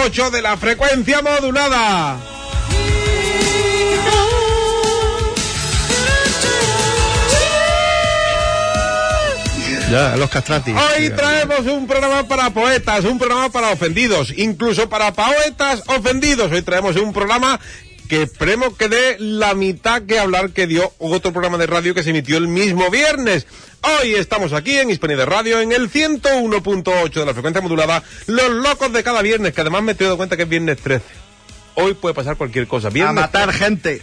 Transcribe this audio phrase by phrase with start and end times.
[0.00, 2.16] 101.8 de la frecuencia modulada.
[9.90, 10.74] Ya, los castratis.
[10.74, 16.50] Hoy traemos un programa para poetas, un programa para ofendidos, incluso para poetas ofendidos.
[16.52, 17.60] Hoy traemos un programa
[18.10, 22.02] que esperemos que dé la mitad que hablar que dio otro programa de radio que
[22.02, 23.46] se emitió el mismo viernes.
[23.82, 28.50] Hoy estamos aquí en Hispania de Radio en el 101.8 de la frecuencia modulada, los
[28.50, 31.04] locos de cada viernes, que además me estoy dando cuenta que es viernes 13.
[31.76, 32.88] Hoy puede pasar cualquier cosa.
[32.88, 34.02] A Viernes matar gente.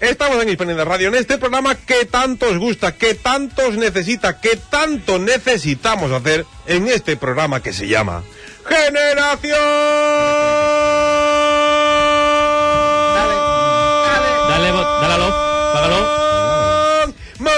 [0.00, 3.76] Estamos en Hispania de Radio, en este programa que tanto os gusta, que tanto os
[3.76, 8.22] necesita, que tanto necesitamos hacer en este programa que se llama
[8.66, 9.56] Generación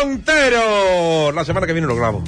[0.08, 1.32] Montero.
[1.32, 2.24] La semana que viene lo grabo.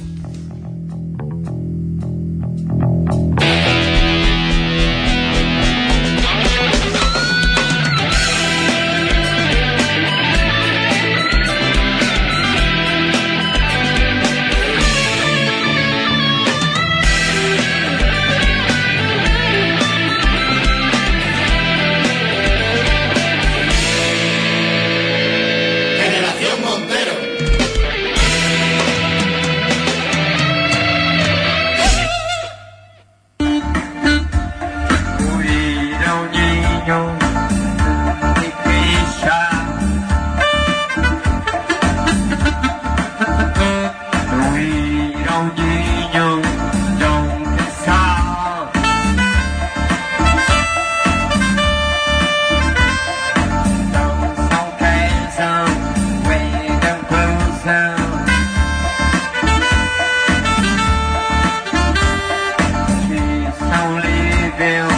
[64.61, 64.90] Yeah.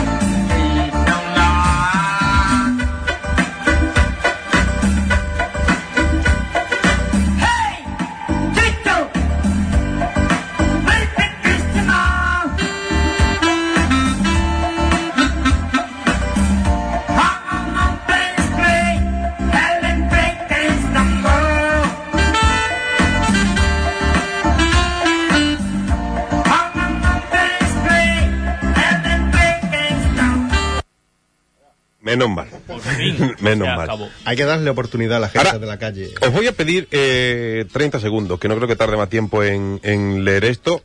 [33.43, 33.81] Menos mal.
[33.81, 34.09] acabó.
[34.25, 36.11] Hay que darle oportunidad a la gente Ahora- de la calle.
[36.21, 39.79] Os voy a pedir eh, 30 segundos, que no creo que tarde más tiempo en,
[39.83, 40.83] en leer esto.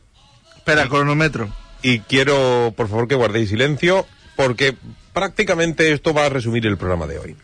[0.57, 1.49] Espera, cronómetro.
[1.81, 4.05] y quiero, por favor, que guardéis silencio,
[4.35, 4.75] porque
[5.13, 7.35] prácticamente esto va a resumir el programa de hoy.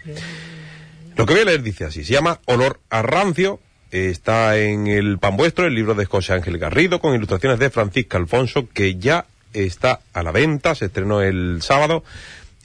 [1.15, 3.59] Lo que voy a leer dice así, se llama Olor a rancio,
[3.91, 8.17] está en el pan vuestro, el libro de José Ángel Garrido, con ilustraciones de Francisca
[8.17, 12.03] Alfonso, que ya está a la venta, se estrenó el sábado,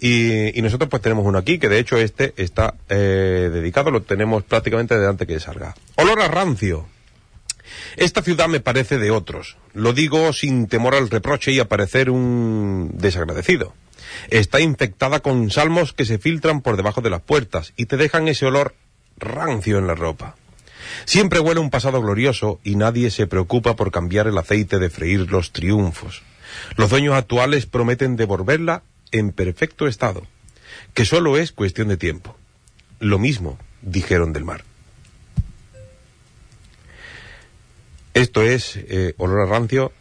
[0.00, 4.43] y, nosotros pues tenemos uno aquí, que de hecho este está eh, dedicado, lo tenemos
[4.44, 5.75] prácticamente desde antes que salga.
[5.97, 6.87] Olor a rancio.
[7.97, 9.56] Esta ciudad me parece de otros.
[9.75, 13.75] Lo digo sin temor al reproche y a parecer un desagradecido.
[14.29, 18.29] Está infectada con salmos que se filtran por debajo de las puertas y te dejan
[18.29, 18.75] ese olor
[19.19, 20.37] rancio en la ropa.
[21.05, 25.31] Siempre huele un pasado glorioso y nadie se preocupa por cambiar el aceite de freír
[25.31, 26.23] los triunfos.
[26.76, 28.82] Los dueños actuales prometen devolverla
[29.12, 30.27] en perfecto estado.
[30.95, 32.37] que solo es cuestión de tiempo.
[33.01, 34.65] Lo mismo dijeron del mar.
[38.15, 39.93] Esto es eh, Olor a Rancio,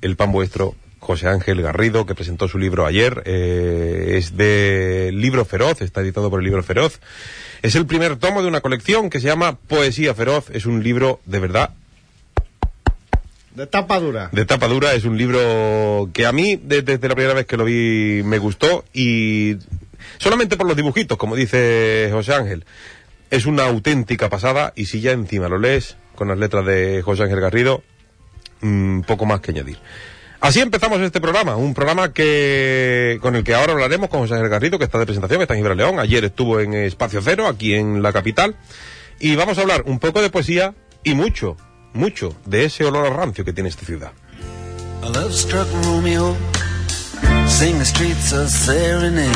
[0.00, 3.22] el pan vuestro, José Ángel Garrido, que presentó su libro ayer.
[3.26, 7.00] eh, es de Libro Feroz, está editado por el Libro Feroz.
[7.62, 10.50] Es el primer tomo de una colección que se llama Poesía Feroz.
[10.50, 11.74] Es un libro de verdad
[13.54, 14.28] De tapa dura.
[14.32, 14.94] de tapa dura.
[14.94, 18.38] Es un libro que a mí, de- desde la primera vez que lo vi, me
[18.38, 19.56] gustó y
[20.18, 22.64] solamente por los dibujitos, como dice José Ángel.
[23.30, 27.24] Es una auténtica pasada y si ya encima lo lees con las letras de José
[27.24, 27.82] Ángel Garrido,
[28.60, 29.78] mm, poco más que añadir.
[30.40, 34.50] Así empezamos este programa, un programa que con el que ahora hablaremos con José Ángel
[34.50, 38.02] Garrido, que está de presentación, está en Gibraleón, ayer estuvo en Espacio Cero, aquí en
[38.02, 38.54] la capital,
[39.20, 41.56] y vamos a hablar un poco de poesía y mucho,
[41.94, 44.12] mucho de ese olor a rancio que tiene esta ciudad.
[45.02, 46.34] A love struck Romeo,
[47.46, 49.30] sing the streets a serenade,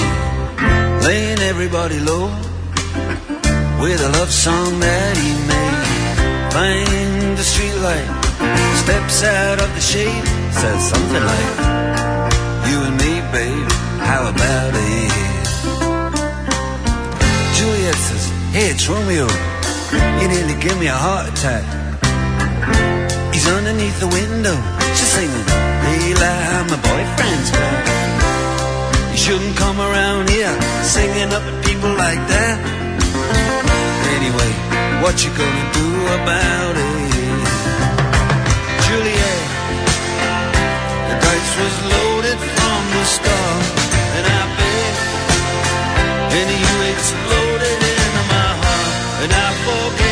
[1.03, 2.29] laying everybody low
[3.81, 5.79] with a love song that he made.
[6.51, 8.09] Find the streetlight,
[8.77, 11.57] steps out of the shade, says something like,
[12.69, 13.71] "You and me, babe,
[14.01, 15.13] how about it?"
[17.55, 19.29] Juliet says, "Hey, it's Romeo,
[20.21, 21.88] you nearly give me a heart attack."
[23.33, 24.57] He's underneath the window,
[24.97, 25.47] she's singing,
[25.85, 27.85] Daylight, my boyfriend's back.
[29.13, 32.59] You shouldn't come around here singing up at people like that.
[34.17, 34.53] Anyway,
[35.03, 35.89] what you gonna do
[36.19, 36.89] about it?
[38.87, 39.45] Juliet,
[41.09, 43.63] the dice was loaded from the start,
[44.17, 44.97] and I bet,
[46.39, 50.08] and you exploded into my heart, and I forget,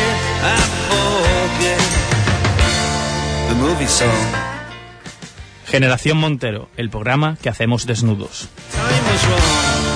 [3.67, 4.09] movie song.
[5.65, 8.47] Generación Montero, el programa que hacemos desnudos.
[8.71, 9.86] Time was wrong.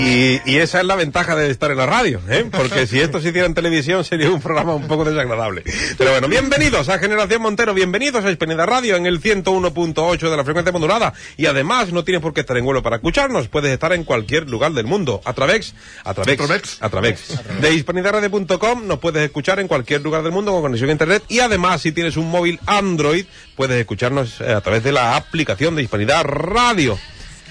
[0.00, 2.46] Y, y esa es la ventaja de estar en la radio, ¿eh?
[2.50, 5.62] porque si esto se hiciera en televisión sería un programa un poco desagradable.
[5.98, 10.44] Pero bueno, bienvenidos a Generación Montero, bienvenidos a Hispanidad Radio en el 101.8 de la
[10.44, 11.12] frecuencia modulada.
[11.36, 14.48] Y además no tienes por qué estar en vuelo para escucharnos, puedes estar en cualquier
[14.48, 15.20] lugar del mundo.
[15.26, 20.32] A través, a través, a través de hispanidadradio.com nos puedes escuchar en cualquier lugar del
[20.32, 21.24] mundo con conexión a internet.
[21.28, 25.76] Y además, si tienes un móvil Android, puedes escucharnos eh, a través de la aplicación
[25.76, 26.98] de Hispanidad Radio.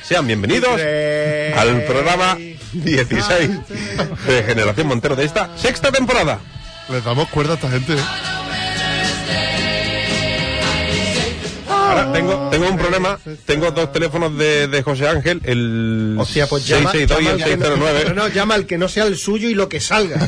[0.10, 0.82] Sean bienvenidos
[1.56, 2.36] al programa
[2.74, 3.50] 16
[4.26, 6.40] de Generación Montero de esta sexta temporada.
[6.90, 7.94] Les damos cuerda a esta gente.
[7.94, 7.98] ¿eh?
[11.70, 16.92] Ahora tengo, tengo un problema, tengo dos teléfonos de, de José Ángel, el pues llama,
[16.92, 18.04] 662 y llama el al que no- 609.
[18.08, 20.28] No, no, llama al que no sea el suyo y lo que salga.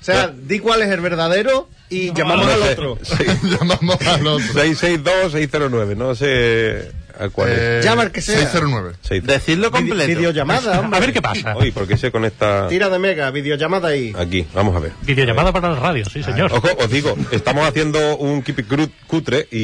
[0.00, 2.98] O sea, di cuál es el verdadero y llamamos No al otro.
[3.02, 4.46] sí, Llamamos al otro.
[4.54, 7.58] 662 609, no sé a cuál es.
[7.58, 8.36] Eh, Llama al que sea.
[8.38, 8.94] 609.
[9.02, 10.06] Seis- Decidlo Vide- completo.
[10.08, 10.96] Videollamada, hombre.
[10.96, 11.56] A ver qué pasa.
[11.56, 14.12] Uy, ¿por qué se conecta Tira de mega, videollamada ahí.
[14.18, 14.46] aquí?
[14.54, 14.92] Vamos a ver.
[15.02, 16.52] Videollamada para la radio, sí, señor.
[16.52, 19.58] Ojo, os digo, estamos haciendo un keep it cutre y,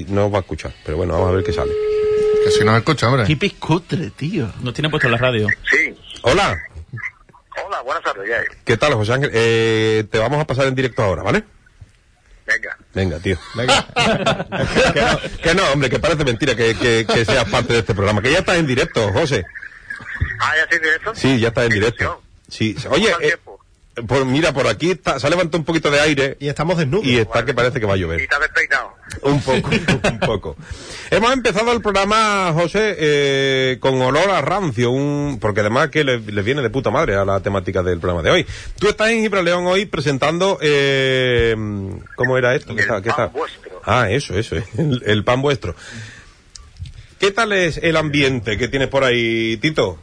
[0.00, 0.72] y no os va a escuchar.
[0.84, 1.72] Pero bueno, vamos a ver qué sale.
[2.44, 3.24] Que si no escucha, hombre.
[3.26, 4.48] Qué piscutre, tío.
[4.62, 5.48] Nos tienen puesto en la radio.
[5.70, 5.94] Sí.
[6.22, 6.56] Hola,
[7.66, 8.36] Hola, buenas tardes, ya.
[8.64, 9.30] ¿qué tal, José Ángel?
[9.32, 11.42] Eh, te vamos a pasar en directo ahora, ¿vale?
[12.46, 12.76] Venga.
[12.94, 13.36] Venga, tío.
[14.94, 17.94] que, no, que no, hombre, que parece mentira que, que, que seas parte de este
[17.94, 18.22] programa.
[18.22, 19.44] Que ya estás en directo, José.
[20.40, 21.14] Ah, ¿ya estoy directo?
[21.14, 22.22] Sí, ya estás en directo.
[22.48, 23.38] Sí, oye, ¿Cómo está el eh,
[24.06, 27.06] por, mira, por aquí está- se ha levantado un poquito de aire Y estamos desnudos.
[27.06, 28.20] y está que parece que va a Y llover.
[28.20, 28.94] está despeinado.
[29.22, 29.70] Un poco,
[30.10, 30.56] un poco.
[31.10, 36.18] Hemos empezado el programa, José, eh, con olor a rancio, un, porque además que le,
[36.18, 38.46] le viene de puta madre a la temática del programa de hoy.
[38.78, 41.54] Tú estás en Gibraleón hoy presentando, eh,
[42.16, 42.74] ¿cómo era esto?
[42.74, 43.38] ¿Qué El está- qué pan está?
[43.38, 43.80] vuestro.
[43.84, 45.74] Ah, eso, eso, el, el pan vuestro.
[47.18, 49.98] ¿Qué tal es el ambiente que tienes por ahí, Tito?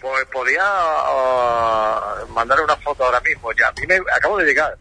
[0.00, 3.50] Pues podía ah, mandar una foto ahora mismo.
[3.52, 4.76] Ya, a mí me acabo de llegar.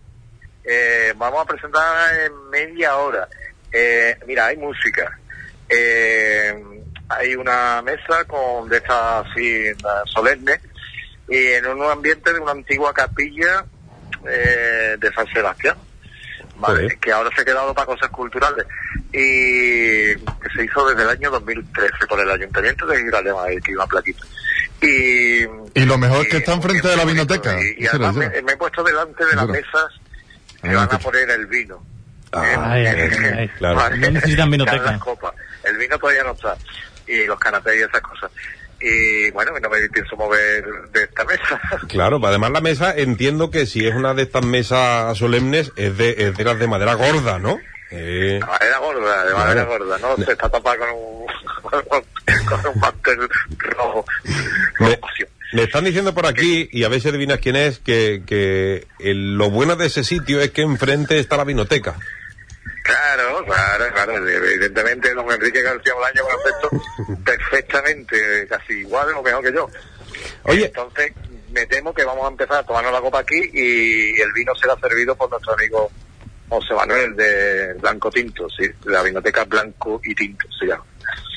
[0.69, 3.27] Eh, vamos a presentar en media hora.
[3.71, 5.17] Eh, mira, hay música.
[5.69, 6.53] Eh,
[7.09, 9.63] hay una mesa con de estas así
[10.13, 10.59] solemne
[11.29, 13.65] y en un ambiente de una antigua capilla
[14.27, 15.77] eh, de San Sebastián.
[16.59, 18.65] Vale, que ahora se ha quedado para cosas culturales
[19.13, 24.25] y que se hizo desde el año 2013 por el Ayuntamiento de que iba plaquita.
[24.81, 25.43] Y,
[25.75, 27.55] Y lo mejor es que está enfrente de la vinoteca.
[27.61, 30.01] Y, además me, he puesto delante de las mesas
[30.61, 31.83] que van a poner el vino.
[32.33, 33.47] Ah, Ay, ay, ay, ay.
[33.57, 33.95] Claro.
[33.97, 34.99] No necesitan vinoteca.
[35.63, 36.55] El vino todavía no está.
[37.07, 38.31] Y los canapés y esas cosas.
[38.79, 41.59] Y bueno, no me pienso mover de esta mesa.
[41.87, 46.15] Claro, además la mesa, entiendo que si es una de estas mesas solemnes, es de,
[46.17, 47.57] es de las de madera gorda, ¿no?
[47.89, 49.85] Eh, De madera gorda, de madera Claro.
[49.85, 50.23] gorda, ¿no?
[50.25, 51.25] Se está tapada con un,
[52.45, 54.05] con un mantel rojo.
[55.53, 59.35] Me están diciendo por aquí, y a ver si adivinas quién es, que, que el-
[59.37, 61.95] lo bueno de ese sitio es que enfrente está la vinoteca.
[62.83, 64.27] Claro, claro, claro.
[64.27, 69.69] Evidentemente, don Enrique García Bolaño con aspecto perfectamente, casi igual o mejor que yo.
[70.43, 70.65] Oye.
[70.67, 71.11] Entonces,
[71.51, 74.77] me temo que vamos a empezar a tomarnos la copa aquí y el vino será
[74.79, 75.91] servido por nuestro amigo
[76.49, 80.83] José Manuel de Blanco Tinto, sí, la vinoteca Blanco y Tinto se llama.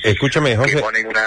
[0.02, 1.26] Escúchame, José, una...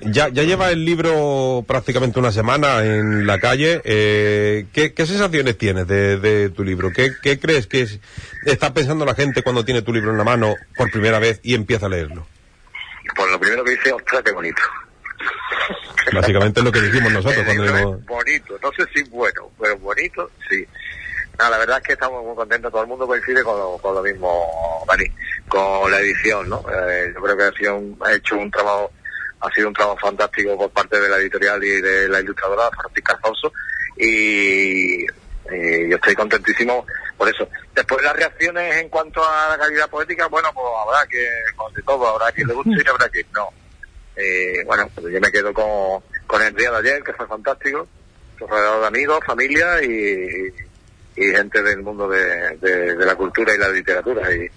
[0.00, 3.80] Ya, ya lleva el libro prácticamente una semana en la calle.
[3.84, 6.90] eh, ¿qué, qué sensaciones tienes de, de tu libro?
[6.92, 8.00] ¿Qué, qué crees que es-
[8.44, 11.54] está pensando la gente cuando tiene tu libro en la mano por primera vez y
[11.54, 12.26] empieza a leerlo?
[13.14, 14.60] pues lo primero que dice, ostras, qué bonito.
[16.12, 20.30] Básicamente es lo que dijimos nosotros cuando dijimos- bonito, no sé si bueno, pero bonito,
[20.50, 20.66] sí.
[21.38, 23.94] No, la verdad es que estamos muy contentos, todo el mundo coincide con lo, con
[23.94, 25.04] lo mismo, Dani,
[25.48, 26.64] con la edición, ¿no?
[26.70, 28.90] Eh, yo creo que ha, sido un- ha hecho un trabajo,
[29.40, 33.12] ha sido un trabajo fantástico por parte de la editorial y de la ilustradora Francisca
[33.14, 33.52] Alfonso
[33.98, 36.84] y, yo estoy contentísimo
[37.16, 37.48] por eso.
[37.74, 41.82] Después las reacciones en cuanto a la calidad poética, bueno, pues habrá que, con de
[41.82, 43.48] todo, habrá quien le guste y habrá quien no.
[44.16, 47.86] Eh, bueno, pues yo me quedo con, con el día de ayer, que fue fantástico,
[48.40, 50.48] rodeado de amigos, familia y
[51.24, 54.32] gente del mundo de, de- de la cultura y la literatura.
[54.34, 54.48] Y,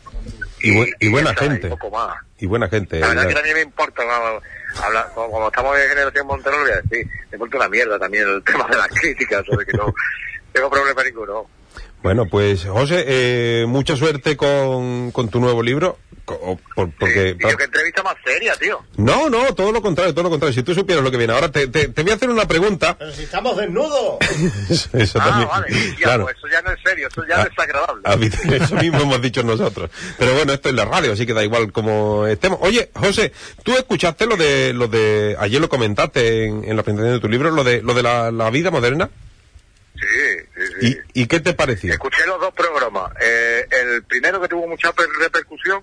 [0.62, 1.70] Y, bu- y buena esa, y gente.
[1.70, 2.18] poco más.
[2.38, 3.00] Y buena gente.
[3.00, 3.28] La verdad ya.
[3.30, 4.44] que también me importa, vamos,
[4.84, 7.98] habla- como, como estamos en generación Montero, lo voy a decir, me importa una mierda
[8.00, 9.94] también el tema de las críticas, sobre que no
[10.54, 11.48] tengo problema ninguno.
[12.02, 15.98] Bueno, pues José, eh, mucha suerte con, con tu nuevo libro.
[16.38, 18.84] Por- porque, Y yo que entrevista más seria, tío.
[18.98, 20.54] No, no, todo lo contrario, todo lo contrario.
[20.54, 21.34] Si tú supieras lo que viene.
[21.34, 22.98] Ahora te, te, te voy a hacer una pregunta.
[22.98, 24.18] Pero si estamos desnudos.
[24.70, 25.50] Eso, eso Ah, también.
[25.50, 25.68] vale,
[26.00, 26.24] ya, claro.
[26.26, 28.02] pues eso ya no es serio, eso ya Ah, es desagradable.
[28.06, 28.28] A mí-
[28.64, 29.90] eso mismo hemos dicho nosotros.
[30.18, 32.60] Pero bueno, esto es la radio, así que da igual como estemos.
[32.62, 33.32] Oye, José,
[33.64, 37.28] ¿tú escuchaste lo de, lo de, ayer lo comentaste en, en la presentación de tu
[37.30, 39.10] libro, lo de, lo de la, la vida moderna?
[39.96, 40.06] Sí,
[40.56, 40.98] sí, sí.
[41.14, 41.92] ¿Y, ¿Y qué te pareció?
[41.92, 43.12] Escuché los dos programas.
[43.22, 45.82] Eh, el primero que tuvo mucha per- repercusión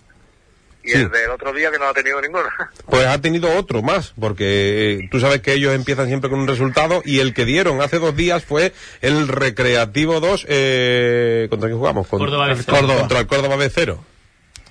[0.87, 0.99] y Sí.
[0.99, 2.49] el del otro día que no ha tenido ninguna.
[2.87, 6.47] Pues ha tenido otro más, porque eh, tú sabes que ellos empiezan siempre con un
[6.49, 11.79] resultado y el que dieron hace dos días fue el Recreativo 2, eh, ¿contra quién
[11.79, 12.07] jugamos?
[12.07, 12.65] Con- Córdoba B0.
[12.67, 13.01] Córdoba.
[13.01, 13.99] Contra el Córdoba B0.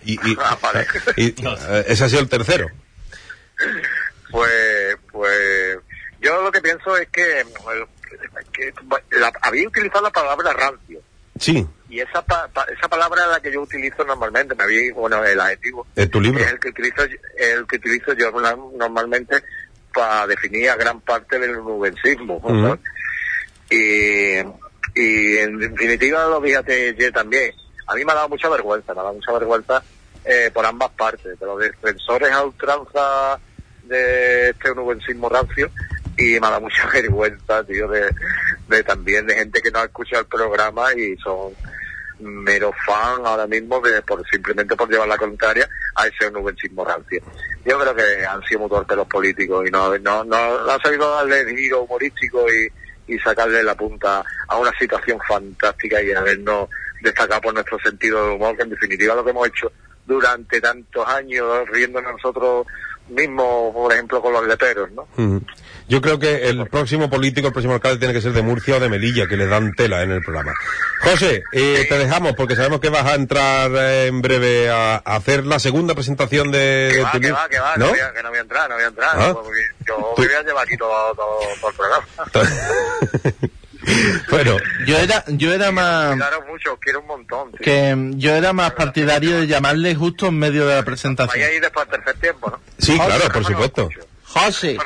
[0.06, 0.88] Y, y, Ah, vale.
[1.18, 2.70] y, eh, ese ha sido el tercero.
[4.32, 5.78] Pues, pues,
[6.22, 7.44] yo lo que pienso es que,
[8.54, 8.74] que
[9.18, 11.02] la- había utilizado la palabra rancio.
[11.40, 14.94] Sí, Y esa, pa- pa- esa palabra es la que yo utilizo normalmente, me había,
[14.94, 15.86] bueno, el adjetivo.
[15.96, 16.44] en tu libro.
[16.44, 17.04] Es el que utilizo,
[17.38, 18.32] el que utilizo yo
[18.76, 19.44] normalmente
[19.94, 22.42] para definir a gran parte del nubensismo.
[23.70, 24.38] y,
[24.96, 27.54] y en definitiva lo fíjate ayer también.
[27.88, 29.84] A mí me ha dado mucha vergüenza, me ha dado mucha vergüenza
[30.24, 33.40] eh, por ambas partes, de los defensores a ultranza
[33.84, 35.70] de este nubensismo rancio
[36.18, 38.10] y me ha dado mucha vergüenza, tío, de,
[38.68, 41.54] de también de gente que no ha escuchado el programa y son
[42.20, 47.22] mero fan ahora mismo de, por simplemente por llevar la contraria a ese nubensismo rancio.
[47.66, 50.82] Yo creo que han sido muy torpes los políticos y no, no, no, no han
[50.82, 56.70] sabido darle giro humorístico y, y sacarle la punta a una situación fantástica y habernos
[57.02, 59.72] destacado por nuestro sentido de humor, que en definitiva lo que hemos hecho
[60.06, 62.68] durante tantos años riendo nosotros
[63.10, 65.08] mismos, por ejemplo, con los leteros, ¿no?
[65.18, 65.42] Ujú.
[65.88, 68.80] Yo creo que el próximo político, el próximo alcalde tiene que ser de Murcia o
[68.80, 70.54] de Melilla, que le dan tela en el programa.
[71.02, 75.16] José, eh, te dejamos porque sabemos que vas a entrar eh, en breve a, a
[75.16, 77.86] hacer la segunda presentación de, Que de va, tu que va, que va, ¿No?
[77.86, 79.10] no voy a- que no voy a entrar, no voy a entrar.
[79.14, 79.34] Ah.
[79.36, 82.06] porque yo me voy a llevar aquí todo, todo, todo el programa.
[84.32, 87.52] bueno, Yo era, yo era más, Cuidaros mucho, quiero un montón.
[87.52, 87.60] tío.
[87.62, 91.48] que yo era más partidario de llamarle justo en medio de la Vaya presentación.
[91.48, 92.60] ahí después al tercer tiempo, ¿no?
[92.80, 93.90] sí, claro, por supuesto.
[94.36, 94.78] José.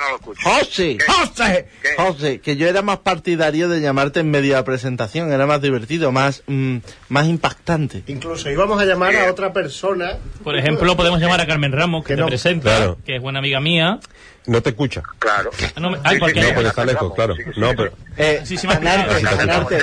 [0.43, 1.05] José, ¿Qué?
[1.11, 1.89] José, ¿Qué?
[1.97, 5.59] José, que yo era más partidario de llamarte en medio de la presentación, era más
[5.59, 6.77] divertido, más, mm,
[7.09, 8.03] más impactante.
[8.05, 10.17] Incluso íbamos a llamar a otra persona.
[10.43, 12.27] Por ejemplo, podemos llamar a Carmen Ramos, que Que te no.
[12.27, 12.97] presenta, Claro.
[13.03, 13.99] que es buena amiga mía.
[14.45, 15.01] No te escucha.
[15.17, 15.49] Claro.
[15.75, 17.35] Ah, no me- ay, Sí, porque- sí, No, sí, está lejos, claro.
[17.35, 17.91] sí, sí, No, pero...
[18.17, 19.27] Eh, Anarte.
[19.41, 19.77] Anarte,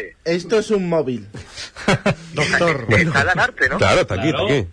[0.00, 1.26] eh, esto, es un móvil.
[2.32, 2.86] Doctor.
[2.88, 3.24] Está
[3.70, 3.78] ¿no?
[3.78, 4.66] Claro, está aquí, está aquí.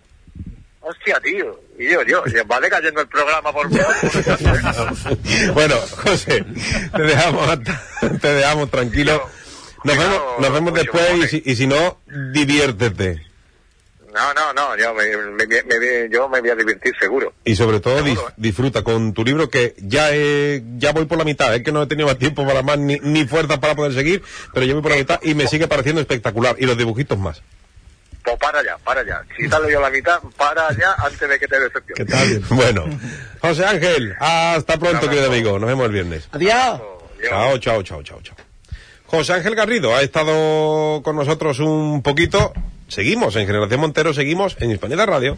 [0.90, 1.60] Hostia, tío.
[1.78, 3.68] Y yo, yo, va decayendo el programa por
[5.54, 6.44] bueno, José,
[6.96, 7.58] te dejamos,
[8.20, 9.28] te dejamos tranquilo.
[9.84, 11.98] Nos vemos, nos vemos después y si, y si no,
[12.32, 13.22] diviértete.
[14.12, 17.32] No, no, no, yo me, me- me- yo me voy a divertir seguro.
[17.44, 18.32] Y sobre todo Seguro, ¿eh?
[18.36, 21.82] disfruta con tu libro que ya he- ya voy por la mitad, es que no
[21.82, 24.82] he tenido más tiempo para más ni, ni fuerza para poder seguir, pero ya voy
[24.82, 26.56] por la mitad y me sigue pareciendo espectacular.
[26.58, 27.40] Y los dibujitos más.
[28.22, 29.22] Pues para allá, para allá.
[29.36, 32.42] Si te has leído la mitad, para allá antes de que te decepciones.
[32.50, 32.84] Bueno,
[33.40, 35.58] José Ángel, hasta pronto, querido amigo.
[35.58, 36.28] Nos vemos el viernes.
[36.32, 36.80] Adiós.
[37.28, 38.36] Chao, chao, chao, chao, chao.
[39.06, 42.52] José Ángel Garrido ha estado con nosotros un poquito.
[42.88, 45.36] Seguimos en Generación Montero, seguimos en Hispanidad Radio.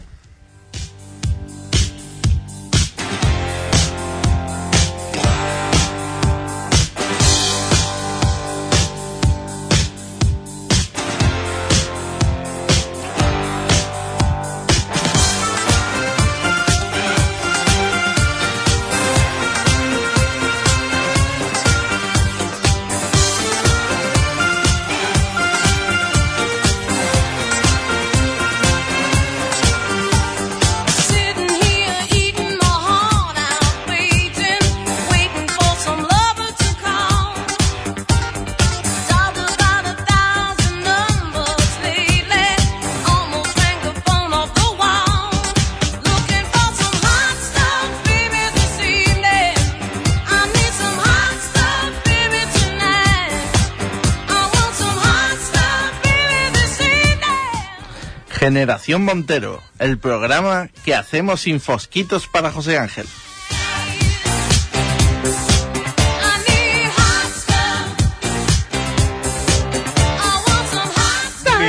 [58.43, 63.05] Generación Montero, el programa que hacemos sin fosquitos para José Ángel.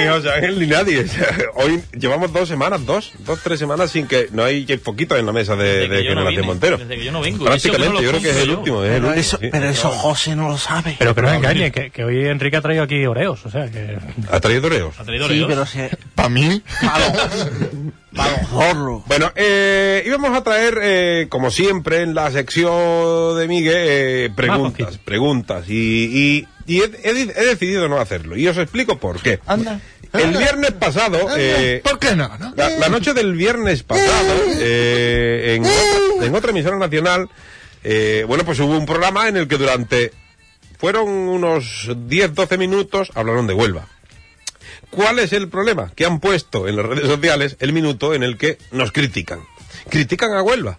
[0.05, 1.07] Ni José Ángel ni nadie.
[1.55, 5.33] Hoy llevamos dos semanas, dos, dos, tres semanas sin que no hay poquito en la
[5.33, 6.79] mesa de, de que yo no Generación vine, Montero.
[6.79, 7.45] desde que yo no vengo.
[7.45, 8.81] Prácticamente, yo creo que es el último.
[8.81, 9.49] Pero último, eso, sí.
[9.51, 10.97] pero eso José no lo sabe.
[10.99, 13.99] Pero que no engañe, que, que hoy Enrique ha traído aquí Oreos, o sea que...
[14.31, 14.95] ¿Ha traído Oreos?
[14.99, 15.49] ¿Ha traído Sí, Oreos?
[15.49, 15.97] pero se...
[16.15, 17.09] Para mí, Para
[18.41, 19.03] los zorros.
[19.07, 24.99] Bueno, eh, íbamos a traer, eh, como siempre, en la sección de Miguel, eh, preguntas,
[24.99, 25.65] preguntas.
[25.69, 28.37] Y, y, y he, he- he decidido no hacerlo.
[28.37, 29.41] Y os explico por qué.
[29.47, 29.81] Anda.
[30.15, 32.31] El viernes pasado, eh, ¿por qué no?
[32.39, 32.53] no?
[32.57, 37.29] la, la noche del viernes pasado, eh, en, otra, en otra emisora nacional,
[37.83, 40.13] eh, bueno, pues hubo un programa en el que durante,
[40.79, 43.89] fueron unos 10-12 minutos, hablaron de Huelva.
[44.91, 45.91] ¿Cuál es el problema?
[45.95, 49.41] Que han puesto en las redes sociales el minuto en el que nos critican.
[49.89, 50.79] Critican a Huelva.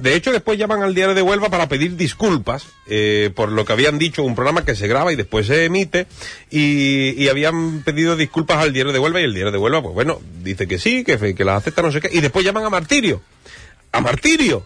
[0.00, 3.72] De hecho, después llaman al diario de Huelva para pedir disculpas eh, por lo que
[3.72, 6.06] habían dicho, un programa que se graba y después se emite,
[6.50, 10.20] y, habían pedido disculpas al diario de Huelva y el diario de Huelva, pues bueno,
[10.42, 13.22] dice que sí, que, que las acepta, no sé qué, y después llaman a Martirio.
[13.90, 14.64] ¡A Martirio!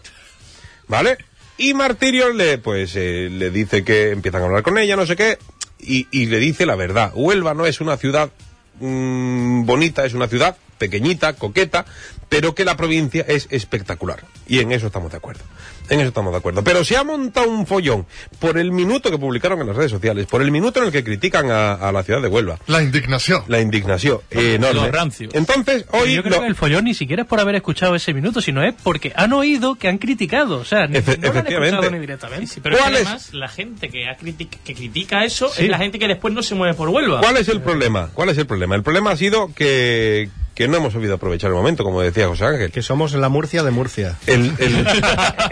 [0.87, 1.17] ¿Vale?
[1.57, 5.15] Y Martirio le, pues, eh, le dice que empiezan a hablar con ella, no sé
[5.15, 5.39] qué,
[5.79, 7.11] y, y le dice la verdad.
[7.15, 8.31] Huelva no es una ciudad
[8.79, 11.85] mm, bonita, es una ciudad pequeñita, coqueta,
[12.33, 14.23] pero que la provincia es espectacular.
[14.47, 15.41] Y en eso estamos de acuerdo.
[15.89, 16.63] En eso estamos de acuerdo.
[16.63, 18.07] Pero se ha montado un follón
[18.39, 21.03] por el minuto que publicaron en las redes sociales, por el minuto en el que
[21.03, 22.57] critican a, a la ciudad de Huelva.
[22.65, 23.43] La indignación.
[23.47, 24.81] La indignación eh, enorme.
[24.81, 25.35] Los rancios.
[25.35, 26.15] Entonces, hoy...
[26.15, 28.63] yo creo lo- que el follón ni siquiera es por haber escuchado ese minuto, sino
[28.63, 30.57] es porque han oído que han criticado.
[30.57, 32.47] O sea, ni- Efe- no lo han escuchado ni directamente.
[32.47, 33.05] Sí, pero es que ¿Cuál es?
[33.07, 35.65] además la gente que, ha critic- que critica eso Sí.
[35.65, 37.19] es la gente que después no se mueve por Huelva.
[37.19, 38.09] ¿Cuál es el problema?
[38.13, 38.75] ¿Cuál es el problema?
[38.75, 42.45] El problema ha sido que, que no hemos sabido aprovechar el momento, como decía José
[42.45, 42.71] Ángel.
[42.71, 44.17] Que somos la Murcia de Murcia.
[44.27, 44.87] El, el-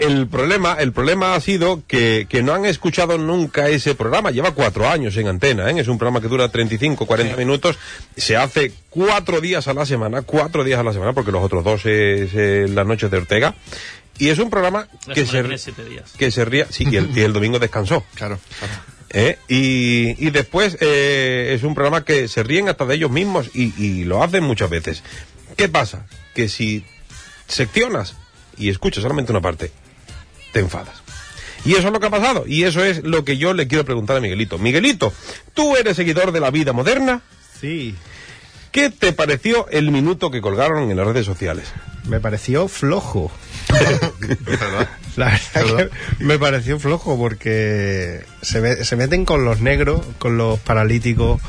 [0.00, 4.30] el problema, el problema ha sido que, que no han escuchado nunca ese programa.
[4.30, 5.80] Lleva cuatro años en antena, ¿eh?
[5.80, 7.78] es un programa que dura 35, 40 minutos.
[8.16, 11.64] Se hace cuatro días a la semana, cuatro días a la semana, porque los otros
[11.64, 13.54] dos es, eh, las noches de Ortega.
[14.18, 16.12] Y es un programa que se, tiene siete días.
[16.16, 16.66] que se ría.
[16.70, 18.04] Sí, y el, y el domingo descansó.
[18.14, 18.74] Claro, claro.
[19.10, 19.38] ¿eh?
[19.48, 23.74] Y, y después eh, es un programa que se ríen hasta de ellos mismos y,
[23.82, 25.02] y lo hacen muchas veces.
[25.56, 26.06] ¿Qué pasa?
[26.34, 26.84] Que si
[27.48, 28.14] seccionas
[28.56, 29.72] y escuchas solamente una parte,
[30.52, 31.02] te enfadas.
[31.64, 32.44] Y eso es lo que ha pasado.
[32.46, 34.58] Y eso es lo que yo le quiero preguntar a Miguelito.
[34.58, 35.12] Miguelito,
[35.54, 37.22] tú eres seguidor de la vida moderna.
[37.60, 37.94] Sí.
[38.72, 41.72] ¿Qué te pareció el minuto que colgaron en las redes sociales?
[42.08, 43.30] Me pareció flojo.
[44.40, 44.88] ¿Verdad?
[45.16, 50.38] La verdad que me pareció flojo porque se, ve- se meten con los negros, con
[50.38, 51.40] los paralíticos,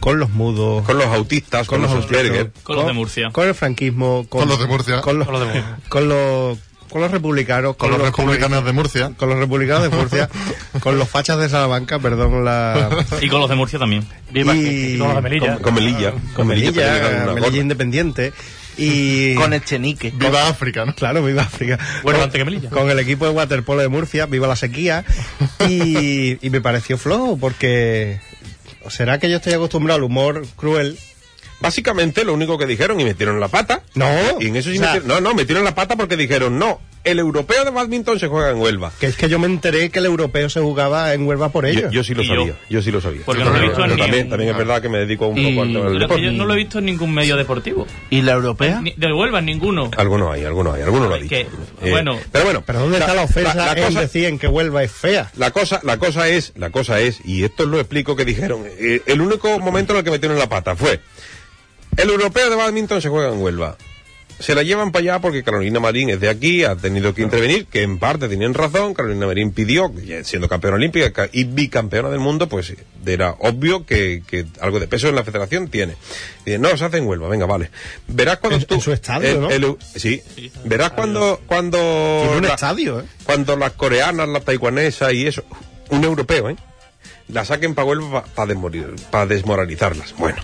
[0.00, 2.52] con los mudos, Con los autistas, con, los autistas, Asperger.
[2.62, 3.30] Con los de Murcia.
[3.32, 5.00] con el franquismo, con, Con los de Murcia.
[5.00, 5.78] con los, Con los de Murcia.
[6.88, 9.12] Con los, republicanos, Con los republicanos de Murcia.
[9.16, 10.28] con los republicanos de Murcia,
[10.80, 12.88] con los fachas de Salamanca, perdón la
[13.20, 14.06] Y con los de Murcia también.
[14.30, 15.54] Viva y con los de Melilla.
[15.54, 16.12] Con, con Melilla.
[16.34, 17.60] con Melilla, Melilla.
[17.60, 18.32] Independiente
[18.78, 20.12] y Con Echenique.
[20.14, 20.94] Viva África, ¿no?
[20.94, 21.78] Claro, viva África.
[22.02, 22.70] Bueno, con, antes que Melilla.
[22.70, 25.04] con el equipo de waterpolo de Murcia, viva la sequía.
[25.68, 28.20] Y, y me pareció flojo porque.
[28.84, 30.98] ¿o ¿Será que yo estoy acostumbrado al humor cruel?
[31.60, 33.82] Básicamente lo único que dijeron y metieron la pata.
[33.94, 34.06] No.
[34.40, 36.80] Y en eso sí O sea, metieron- no, no, metieron la pata porque dijeron, no,
[37.04, 38.92] el europeo de badminton se juega en Huelva.
[39.00, 41.82] Que es que yo me enteré que el europeo se jugaba en Huelva por ello.
[41.82, 42.34] Yo, yo sí lo yo.
[42.34, 43.22] sabía, yo sí lo sabía.
[43.24, 45.38] Porque no lo he visto ni también, en- también es verdad que me dedico un
[45.38, 46.22] Y- poco al tema del Pero es que deporte.
[46.24, 47.86] yo no lo he visto en ningún medio deportivo.
[48.10, 48.80] ¿Y la europea?
[48.80, 49.90] Ni, del Huelva, en ninguno.
[49.96, 51.34] Algunos hay, algunos hay, algunos lo han dicho.
[51.34, 52.18] que, bueno.
[52.30, 54.92] pero bueno, Pero ¿dónde está la ofensa la en cosa- decir en que Huelva es
[54.92, 55.30] fea?
[55.36, 59.02] La cosa, la cosa es, la cosa es, y esto lo explico que dijeron, eh,
[59.06, 61.00] el único momento en el que metieron la pata fue,
[61.98, 63.76] el europeo de badminton se juega en Huelva.
[64.40, 67.66] Se la llevan para allá porque Carolina Marín es de aquí, ha tenido que intervenir,
[67.66, 72.08] que en parte tenían razón, Carolina Marín pidió, que siendo campeona olímpica ca- y bicampeona
[72.08, 72.72] del mundo, pues
[73.04, 75.94] era obvio que, que algo de peso en la federación tiene.
[76.46, 77.70] Y dice, no, se hace en Huelva, venga, vale.
[78.06, 78.74] Verás cuando En- tú...
[78.76, 79.50] en su estadio, el- ¿no?
[79.50, 80.22] el- sí,
[80.64, 81.40] verás cuando...
[81.48, 81.76] cuando
[82.22, 83.04] Tiene un la- estadio, ¿eh?
[83.24, 85.42] cuando las coreanas, la taiwanesa y eso,
[85.90, 86.56] un europeo, ¿eh?
[87.26, 90.14] La saquen para Huelva para desmoralizarlas.
[90.16, 90.38] Bueno.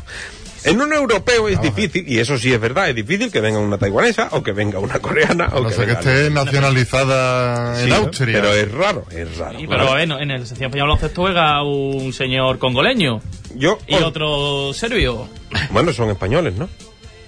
[0.64, 3.76] En un europeo es difícil, y eso sí es verdad, es difícil que venga una
[3.78, 7.92] taiwanesa o que venga una coreana o No que sé que esté nacionalizada en Sí,
[7.94, 8.40] Austria.
[8.40, 9.58] Pero es raro, es raro.
[9.58, 13.20] Sí, pero bueno, en el sección español juega un señor congoleño
[13.54, 15.28] Yo, y otro serbio.
[15.70, 16.68] bueno, son españoles, ¿no?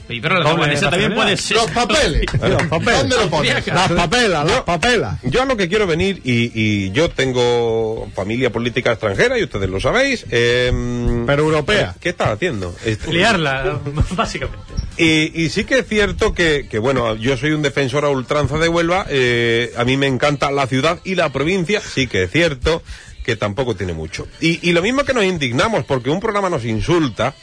[0.09, 0.55] Y pero la
[0.91, 1.57] también puede ser.
[1.57, 2.23] Los papeles.
[2.39, 3.67] ¿Dónde lo pones?
[3.67, 5.19] Las papelas, las papelas.
[5.25, 9.69] Yo a lo que quiero venir, y, y yo tengo familia política extranjera, y ustedes
[9.69, 10.25] lo sabéis.
[10.31, 11.95] em, Pero europea.
[12.01, 12.75] ¿Qué estás haciendo?
[12.85, 13.81] Este- Liarla,
[14.13, 14.59] básicamente.
[14.99, 18.59] Y, y sí que es cierto que, que, bueno, yo soy un defensor a ultranza
[18.59, 22.31] de Huelva, eh, a mí me encanta la ciudad y la provincia, sí que es
[22.31, 22.83] cierto
[23.25, 24.27] que tampoco tiene mucho.
[24.41, 27.35] Y, y lo mismo que nos indignamos porque un programa nos insulta,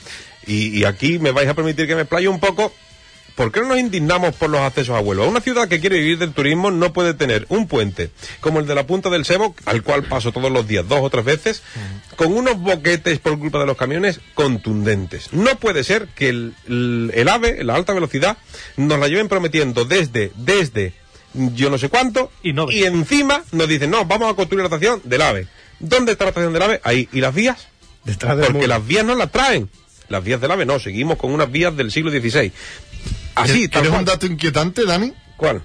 [0.48, 2.74] y, y aquí me vais a permitir que me explaye un poco,
[3.36, 5.26] ¿Por qué no nos indignamos por los accesos a Huelva?
[5.26, 8.76] Una ciudad que quiere vivir del turismo no puede tener un puente como el de
[8.76, 11.64] la Punta del Sebo, al cual paso todos los días dos o tres veces,
[12.16, 15.34] con unos boquetes por culpa de los camiones contundentes.
[15.34, 18.38] No puede ser que el, el- el AVE, la alta velocidad,
[18.78, 20.94] nos la lleven prometiendo desde, desde
[21.34, 24.68] yo no sé cuánto, Y no y encima nos dicen, no, vamos a construir la
[24.68, 25.48] estación del AVE.
[25.80, 26.82] ¿Dónde está la estación del AVE?
[26.84, 27.10] Ahí.
[27.12, 27.68] ¿Y las vías?
[28.04, 29.70] Detrás Porque las vías no las traen.
[30.10, 32.52] Las vías del AVE no, seguimos con unas vías del siglo XVI.
[33.36, 34.00] Así, tal ¿Quieres cual.
[34.00, 35.14] un dato inquietante, Dani?
[35.38, 35.64] ¿Cuál?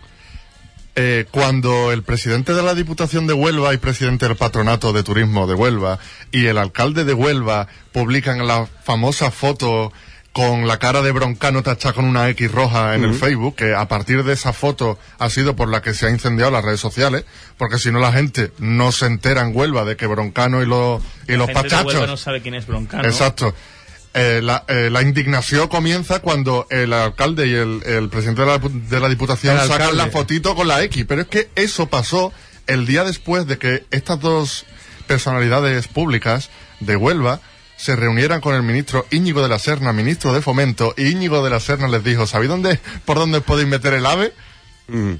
[1.00, 5.46] Eh, cuando el presidente de la Diputación de Huelva y presidente del Patronato de Turismo
[5.46, 6.00] de Huelva
[6.32, 9.92] y el alcalde de Huelva publican la famosa foto
[10.32, 13.86] con la cara de Broncano tachada con una X roja en el Facebook, que a
[13.88, 17.24] partir de esa foto ha sido por la que se ha incendiado las redes sociales,
[17.56, 21.02] porque si no la gente no se entera en Huelva de que Broncano y los,
[21.26, 21.94] y La los gente de pachachos...
[21.94, 23.04] Huelva no sabe quién es Broncano.
[23.04, 23.54] Exacto.
[24.14, 28.58] Eh, la, eh, la indignación comienza cuando el alcalde y el, el presidente de la,
[28.58, 29.96] de la Diputación El sacan alcalde.
[29.96, 31.04] la fotito con la X.
[31.06, 32.32] Pero es que eso pasó
[32.66, 34.64] el día después de que estas dos
[35.06, 37.40] personalidades públicas de Huelva
[37.76, 41.50] se reunieran con el ministro Íñigo de la Serna, ministro de Fomento, y Íñigo de
[41.50, 44.32] la Serna les dijo, ¿sabéis dónde, por dónde podéis meter el ave?
[44.88, 45.12] Mm.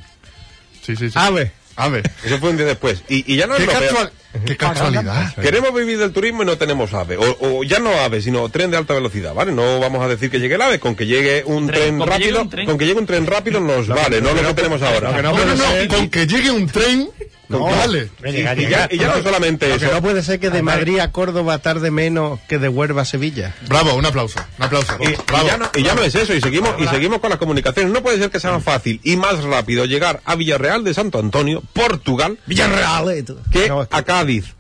[0.85, 1.12] Sí, sí, sí.
[1.14, 1.53] Ave.
[1.78, 2.02] Ave.
[2.24, 3.02] Eso fue un día después.
[3.08, 4.10] Y, y ya no es Qué, casual-
[4.44, 5.34] qué casualidad.
[5.36, 7.16] Queremos vivir del turismo y no tenemos AVE.
[7.16, 9.52] O, o ya no AVE, sino tren de alta velocidad, ¿vale?
[9.52, 12.50] No vamos a decir que llegue el AVE, con que llegue un Tren, rápido, un
[12.50, 12.66] tren.
[12.66, 15.22] con que llegue un tren rápido nos vale, no lo que tenemos ahora.
[15.22, 17.08] no No, no, con que llegue un tren,
[17.48, 18.11] no, vale.
[18.24, 19.90] Y, y ya, y ya no solamente eso.
[19.92, 23.54] no puede ser que de Madrid a Córdoba tarde menos que de Huelva a Sevilla.
[23.68, 24.96] Bravo, un aplauso, un aplauso.
[25.00, 25.46] Y, y Bravo.
[25.46, 27.92] ya no, y ya no es eso, y seguimos, y seguimos con las comunicaciones.
[27.92, 31.18] No puede ser que sea más fácil y más rápido llegar a Villarreal de Santo
[31.18, 33.08] Antonio, Portugal, Villarreal.
[33.11, 33.38] eh, tú.
[33.50, 34.54] que No, a Cádiz.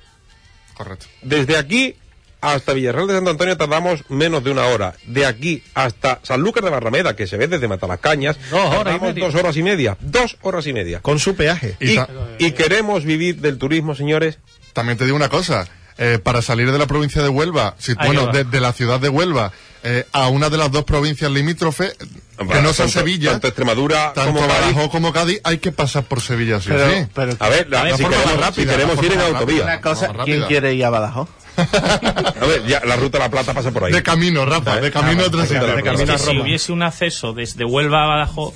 [0.74, 1.06] Correcto.
[1.22, 1.96] Desde aquí
[2.40, 4.94] hasta Villarreal de Santo Antonio tardamos menos de una hora.
[5.06, 9.02] De aquí hasta Sanlúcar de Barrameda, que se ve desde Matalascañas, Dos horas y tardamos
[9.14, 9.24] media.
[9.26, 9.96] dos horas y media.
[10.00, 11.00] Dos horas y media.
[11.00, 11.76] Con su peaje.
[11.80, 14.38] Y Y, ta- y queremos vivir del turismo, señores.
[14.72, 15.66] También te digo una cosa,
[15.98, 18.32] eh, para salir de la provincia de Huelva, si, bueno, va.
[18.32, 19.50] de, de la ciudad de Huelva
[19.82, 24.12] eh, a una de las dos provincias limítrofes, que no sea Tanto- Sevilla, Tanto Extremadura
[24.12, 24.60] tanto como Cádiz.
[24.74, 27.06] Badajoz como Cádiz, hay que pasar por Sevilla, sí, Pero, sí.
[27.14, 29.62] pero A ver, la, La si, forma queremos, rápida, si queremos la ir en autovía.
[29.64, 31.28] una cosa, Vamos, ¿quién quiere ir a Badajoz?
[32.40, 33.92] A ver, ya, la ruta de la Plata pasa por ahí.
[33.92, 35.76] De camino, Rafa, de camino a otra de camino.
[35.76, 38.54] Es camino que a si hubiese un acceso desde Huelva a Badajoz,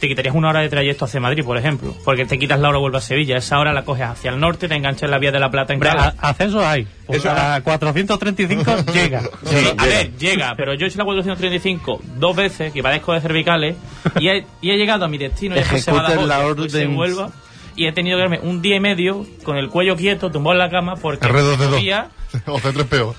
[0.00, 1.94] te quitarías una hora de trayecto hacia Madrid, por ejemplo.
[2.04, 3.36] Porque te quitas la hora Huelva a Sevilla.
[3.36, 5.74] Esa hora la coges hacia el norte, te enganchas en la vía de la Plata
[5.74, 6.14] en Hombre, Cala.
[6.18, 6.86] a- acceso hay.
[7.06, 9.20] Pues Eso- a 435 llega.
[9.20, 9.84] Sí, a llega.
[9.84, 13.76] ver, llega, pero yo he hecho la 435 dos veces, que padezco de cervicales,
[14.18, 16.96] y he, y he llegado a mi destino, ya fuese Ejecuten Badajoz, la orden.
[16.96, 17.30] Huelva,
[17.76, 20.58] y he tenido que darme un día y medio con el cuello quieto, tumbado en
[20.58, 22.08] la cama, porque R2D2.
[22.30, 23.14] Subía O C3PO.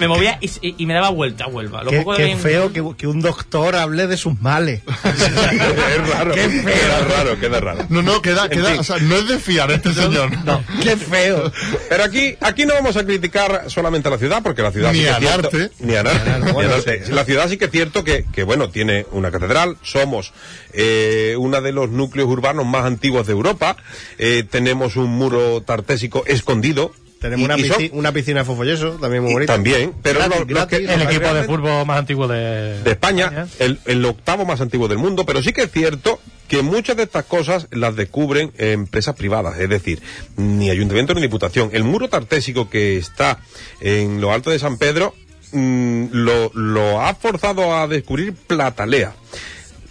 [0.00, 1.82] Me movía y, y- y me daba vuelta a Huelva.
[1.82, 4.82] Lo Qué, poco qué feo que, que un doctor hable de sus males.
[5.04, 6.34] es raro.
[6.34, 6.64] Qué feo.
[6.74, 7.86] Queda raro, queda raro.
[7.88, 10.30] No, no, queda, queda, o sea, no es de fiar este señor.
[10.44, 11.52] No, qué feo.
[11.88, 14.98] Pero aquí, aquí no vamos a criticar solamente a la ciudad, porque la ciudad Ni
[14.98, 15.70] sí que es cierto- arte.
[15.80, 16.30] Ni al arte.
[16.40, 17.02] ni al bueno, arte.
[17.10, 20.32] La ciudad sí que es cierto que, que, bueno, tiene una catedral, somos
[20.72, 23.76] eh, uno de los núcleos urbanos más antiguos de Europa,
[24.18, 26.92] eh, tenemos un muro tartésico escondido.
[27.22, 29.54] Tenemos y- una, y son- pisci- una piscina de Fofolleso, también muy y bonita.
[29.54, 30.78] también, pero Gratis, lo- lo gratis.
[30.80, 34.88] que- El equipo de fútbol más antiguo de, de España, el, el octavo más antiguo
[34.88, 38.72] del mundo, pero sí que es cierto que muchas de estas cosas las descubren eh,
[38.72, 40.02] empresas privadas, es decir,
[40.36, 41.70] ni ayuntamiento ni diputación.
[41.72, 43.38] El muro tartésico que está
[43.80, 45.14] en lo alto de San Pedro
[45.52, 49.14] mm, lo, lo ha forzado a descubrir Platalea.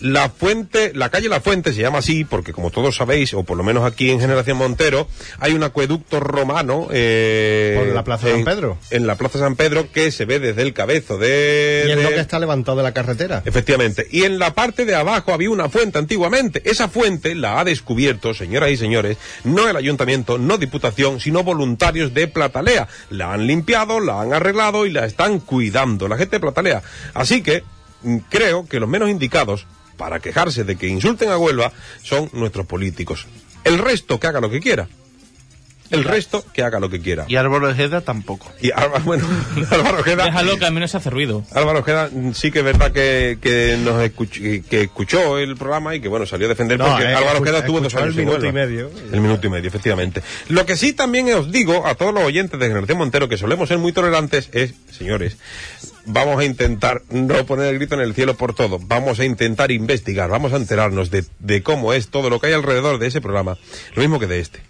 [0.02, 3.56] La fuente, la calle La Fuente se llama así porque como todos sabéis, o por
[3.58, 5.08] lo menos aquí en Generación Montero,
[5.40, 8.78] hay un acueducto romano eh, Por la Plaza San en- Pedro.
[8.90, 11.86] En la Plaza San Pedro que se ve desde el cabezo de...
[11.88, 13.44] Y es lo que está levantado de la carretera.
[13.46, 14.08] Efectivamente.
[14.10, 16.62] Y en la parte de abajo había una fuente antiguamente.
[16.66, 22.14] Esa fuente la ha descubierto, señoras y señores, no el ayuntamiento, no diputación, sino voluntarios
[22.14, 22.88] de Platalea.
[23.12, 26.82] La han limpiado, la han arreglado y la están cuidando, la gente de Platalea.
[27.14, 27.64] Así que
[28.02, 29.68] mm, creo que los menos indicados
[30.02, 33.28] para quejarse de que insulten a Huelva son nuestros políticos.
[33.64, 34.90] El resto que haga lo que quiera.
[35.92, 37.26] El resto que haga lo que quiera.
[37.28, 38.52] Y Álvaro Ojeda tampoco.
[38.62, 39.28] Y Álvaro, bueno,
[39.70, 40.26] Álvaro Ojeda...
[40.26, 41.44] Déjalo que al menos se hace ruido.
[41.54, 46.02] Álvaro Ojeda sí que es verdad que, que nos escuch- que escuchó el programa y
[46.02, 48.26] que bueno salió a defender No, porque eh, Álvaro Ojeda estuvo dos escuchó años el
[48.26, 48.50] minuto Huelva.
[48.50, 48.92] y medio.
[49.12, 50.22] El minuto y medio, efectivamente.
[50.50, 53.68] Lo que sí también os digo a todos los oyentes de Generación Montero que solemos
[53.70, 55.38] ser muy tolerantes es, señores,
[56.06, 58.80] vamos a intentar no poner el grito en el cielo por todo.
[58.80, 62.54] Vamos a intentar investigar, vamos a enterarnos de, de cómo es todo lo que hay
[62.54, 63.58] alrededor de ese programa,
[63.96, 64.62] lo mismo que de este.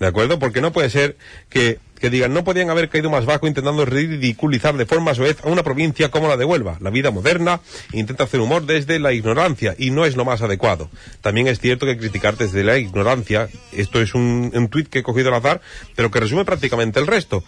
[0.00, 0.38] ¿De acuerdo?
[0.38, 1.18] Porque no puede ser
[1.50, 5.62] que, digan, no podían haber caído más bajo intentando ridiculizar de forma soez a una
[5.62, 6.78] provincia como la de Huelva.
[6.80, 7.60] La vida moderna
[7.92, 10.88] intenta hacer humor desde la ignorancia y no es lo más adecuado.
[11.20, 15.02] También es cierto que criticar desde la ignorancia, esto es un, un tuit que he
[15.02, 15.60] cogido al azar,
[15.94, 17.44] pero que resume prácticamente el resto.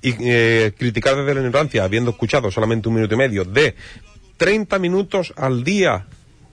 [0.00, 3.74] Y eh, criticar desde la ignorancia, habiendo escuchado solamente un minuto y medio de
[4.36, 6.06] 30 minutos al día,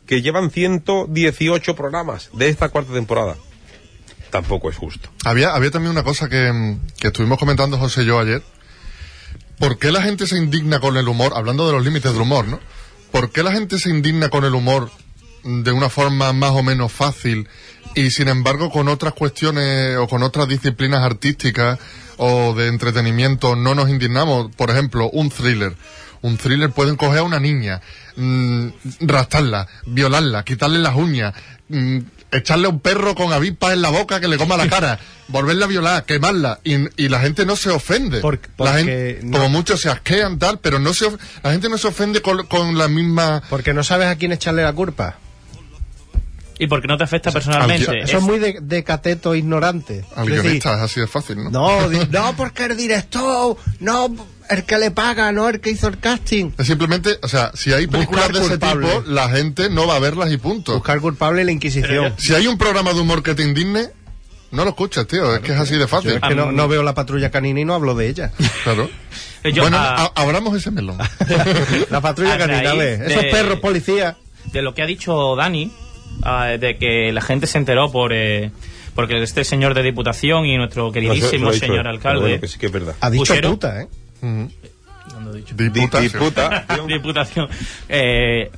[0.08, 3.38] que llevan 118 programas de esta cuarta temporada
[4.30, 5.10] tampoco es justo.
[5.26, 8.44] Había, había también una cosa que, mm, que estuvimos comentando José y yo ayer.
[9.60, 11.34] ¿Por qué la gente se indigna con el humor?
[11.36, 12.60] Hablando de los límites del humor, ¿no?
[13.12, 14.92] ¿Por qué la gente se indigna con el humor
[15.44, 17.48] mm, de una forma más o menos fácil
[17.96, 21.80] y sin embargo con otras cuestiones o con otras disciplinas artísticas
[22.18, 24.54] o de entretenimiento no nos indignamos?
[24.56, 25.76] Por ejemplo, un thriller.
[26.22, 27.82] Un thriller pueden coger a una niña,
[28.15, 28.68] mm,
[29.02, 31.34] rastarla, violarla, quitarle las uñas,
[31.70, 32.00] mm,
[32.32, 35.65] echarle a un perro con avispas en la boca que le coma la cara, volverla
[35.65, 38.20] a violar, quemarla, y, y la gente no se ofende.
[38.22, 41.52] Por- la porque gente, no- Como muchos se asquean tal, pero no se of- la
[41.52, 43.42] gente no se ofende con, con la misma...
[43.50, 45.18] Porque no sabes a quién echarle la culpa.
[46.62, 47.89] Y porque no te afecta personalmente.
[47.89, 50.04] al- Eso es muy de, de cateto ignorante.
[50.15, 51.50] Al guionista es así de fácil, ¿no?
[51.50, 54.13] no, di- no, porque el director, no,
[54.50, 56.52] el que le paga, no el que hizo el casting.
[56.58, 58.88] Es simplemente, o sea, si hay películas Buscar de ese culpable.
[58.88, 60.74] tipo, la gente no va a verlas y punto.
[60.74, 62.14] Buscar culpable y la Inquisición.
[62.18, 63.88] Si hay un programa de humor que te indigne,
[64.52, 65.34] no lo escuchas, tío.
[65.36, 66.12] Es que es así de Yo fácil.
[66.14, 68.32] es que no, no veo la patrulla canina y no hablo de ella.
[68.64, 68.90] Claro.
[69.42, 70.98] Eh, yo, bueno, a- a- abramos ese melón.
[71.90, 74.18] La patrulla canina, Esos perros policías.
[74.52, 75.72] de lo que ha dicho Dani,
[76.24, 78.52] ah, de que la gente se enteró por eh,
[78.96, 82.20] porque este señor de diputación y nuestro queridísimo lo ha dicho señor alcalde.
[82.22, 82.96] bueno, que sí que es verdad.
[83.00, 83.88] Ha dicho Pusieron- puta, ¿eh?
[87.88, 88.52] Eh,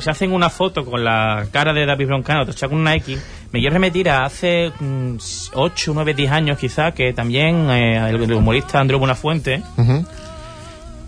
[0.00, 3.18] se hacen una foto con la cara de David Broncano, tachada con una X.
[3.52, 4.72] Me quiero remitir a hace
[5.54, 9.62] 8, 9, 10 años quizá, que también eh, el humorista Andreu Buenafuente,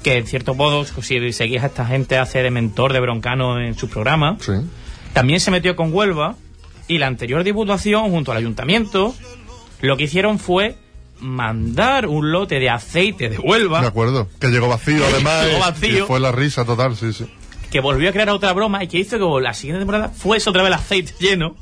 [0.02, 3.74] que en cierto modo, si seguís a esta gente, hace de mentor de Broncano en
[3.74, 4.52] sus programas, Sí.
[5.12, 6.36] también se metió con Huelva
[6.88, 9.14] y la anterior diputación junto al ayuntamiento
[9.82, 10.76] lo que hicieron fue
[11.20, 14.28] mandar un lote de aceite de Huelva De acuerdo.
[14.40, 15.44] Que llegó vacío, además.
[15.46, 16.04] Llegó y- vacío.
[16.04, 17.26] Y fue la risa total, sí, sí.
[17.70, 20.62] que volvió a crear otra broma y que hizo que la siguiente temporada fuese otra
[20.62, 21.54] vez el aceite lleno,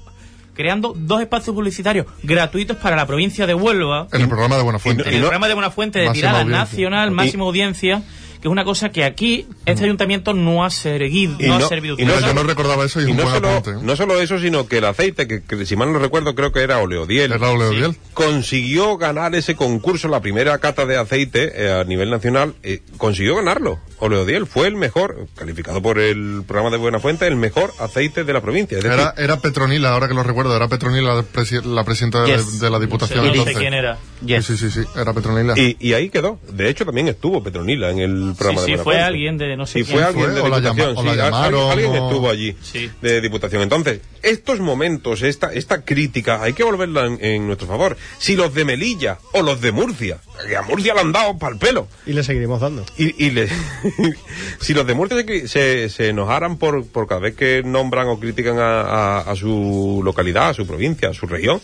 [0.54, 5.08] creando dos espacios publicitarios gratuitos para la provincia de Huelva, En el programa de Buenafuente.
[5.08, 6.64] en el programa de Buenafuente de Máxima tirada audiencia.
[6.64, 8.02] nacional, máxima audiencia,
[8.40, 11.96] que es una cosa que aquí este ayuntamiento no ha servido, Y no, ha servido.
[11.98, 13.70] y no yo solo- no recordaba eso y es Y un no buen solo, apunte.
[13.70, 13.82] ¿eh?
[13.82, 16.60] no solo eso, sino que el aceite, que, que si mal no recuerdo creo que
[16.62, 17.96] era oleodiel, Era oleodiel.
[18.14, 23.36] consiguió ganar ese concurso, la primera cata de aceite eh, a nivel nacional, eh, consiguió
[23.36, 23.80] ganarlo.
[24.00, 28.40] Oleodiel fue el mejor, calificado por el programa de Buenafuente, el mejor aceite de la
[28.40, 28.78] provincia.
[28.78, 32.22] Es decir, Era, era Petronila, ahora que lo recuerdo, era Petronila la, presi- la presidenta
[32.22, 32.60] de, Yes.
[32.60, 33.56] de la Diputación No sé entonces.
[33.58, 33.98] quién era.
[34.24, 35.54] Sí, sí, sí, sí, era Petronila.
[35.58, 36.38] Y, y ahí quedó.
[36.52, 39.02] De hecho, también estuvo Petronila en el programa Sí, sí, de fue Buenafuente.
[39.04, 40.88] alguien de no sé Sí, quién fue alguien fue, de o la Diputación.
[40.94, 42.90] llama- o la sí, llamaron, alguien o- estuvo allí Sí.
[43.02, 43.62] de Diputación.
[43.62, 47.96] Entonces, estos momentos, esta, esta crítica, hay que volverla en, en nuestro favor.
[48.18, 51.58] Si los de Melilla o los de Murcia, que a Murcia le han dado pal
[51.58, 52.84] pelo, Y le seguiremos dando.
[52.96, 53.48] y, y le-
[54.60, 58.18] si los de Murcia se, se, se enojaran por, por cada vez que nombran o
[58.20, 61.60] critican a, a- a su localidad, a su provincia, a su región,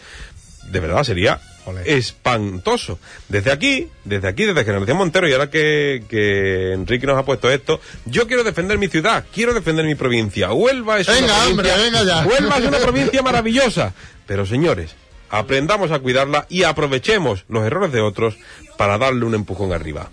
[0.71, 1.41] de verdad sería
[1.87, 2.99] espantoso.
[3.29, 7.51] Desde aquí, desde aquí, desde Generación Montero, y ahora que, que Enrique nos ha puesto
[7.51, 10.53] esto, yo quiero defender mi ciudad, quiero defender mi provincia.
[10.53, 12.27] Huelva es Venga, una provincia, hombre, venga ya.
[12.27, 13.95] Huelva es una provincia maravillosa.
[14.27, 14.95] Pero señores,
[15.31, 18.37] aprendamos a cuidarla y aprovechemos los errores de otros
[18.77, 20.11] para darle un empujón arriba.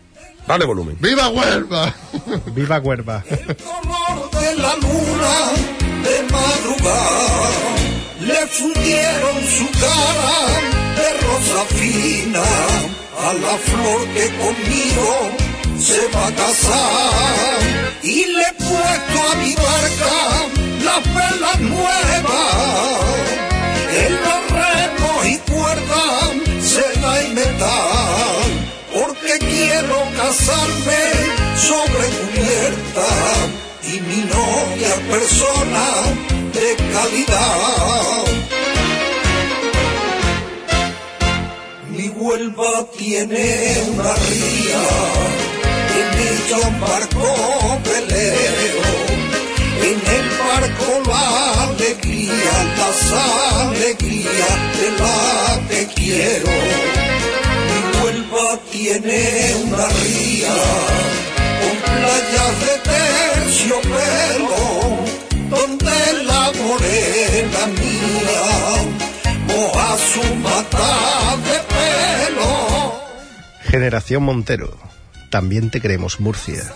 [0.47, 0.97] Dale volumen.
[0.99, 1.93] ¡Viva Huelva!
[2.53, 3.23] Viva Cuerva.
[3.23, 5.35] color de la luna
[6.03, 7.49] de madrugada
[8.21, 10.37] le fundieron su cara
[10.97, 12.43] de rosa fina
[13.27, 15.29] a la flor que conmigo
[15.79, 17.59] se va a casar
[18.03, 20.15] y le he puesto a mi barca
[20.85, 23.01] las velas nuevas
[24.05, 24.13] en
[30.41, 31.03] casarme
[31.55, 33.07] sobre cubierta
[33.83, 35.85] y mi novia persona
[36.53, 38.25] de calidad.
[41.89, 44.83] Mi Huelva tiene una ría,
[45.99, 48.87] en ella un barco velero,
[49.83, 53.01] en el barco la alegría, las
[53.67, 57.40] alegrías de la que quiero.
[58.69, 60.53] Tiene una ría
[61.61, 64.59] con playas de terciopelo,
[65.49, 68.43] donde la morena mía
[69.47, 71.57] moja su mata de
[72.33, 72.49] pelo.
[73.63, 74.77] Generación Montero.
[75.29, 76.73] También te queremos, Murcia.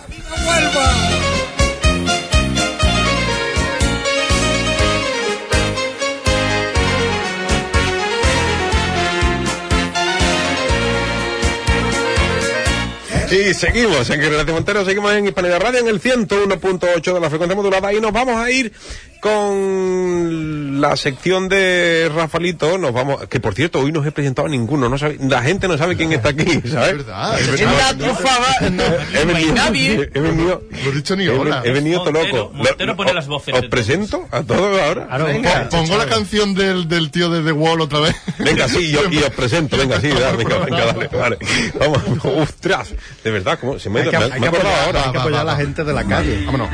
[13.30, 17.56] Y seguimos en Generación Montero, seguimos en Hispanidad Radio en el 101.8 de la frecuencia
[17.56, 18.72] modulada y nos vamos a ir
[19.20, 24.46] con la sección de Rafalito, nos vamos, que por cierto hoy no os he presentado
[24.46, 26.90] a ninguno, no sabe, la gente no sabe quién está aquí, ¿sabes?
[26.90, 27.96] Es verdad, es verdad.
[29.14, 30.10] He venido, nadie.
[30.14, 31.62] he venido, No he dicho ni hola.
[31.64, 32.50] he venido todo loco.
[32.54, 35.06] Montero pone las voces ¿Os presento a todos ahora?
[35.06, 35.68] Claro, Venga.
[35.68, 38.14] Po- Pongo la canción del, del tío de The Wall otra vez.
[38.38, 41.38] Venga, sí, yo, y os presento, venga, sí, dale, venga, venga, dale, vale.
[41.78, 44.68] Vamos, ostras, de verdad, ¿cómo se me, Hay que, me- hay me he que acordado
[44.74, 45.04] apoyar, ahora?
[45.06, 46.42] hay que apoyar a la gente de la calle.
[46.46, 46.68] Vámonos.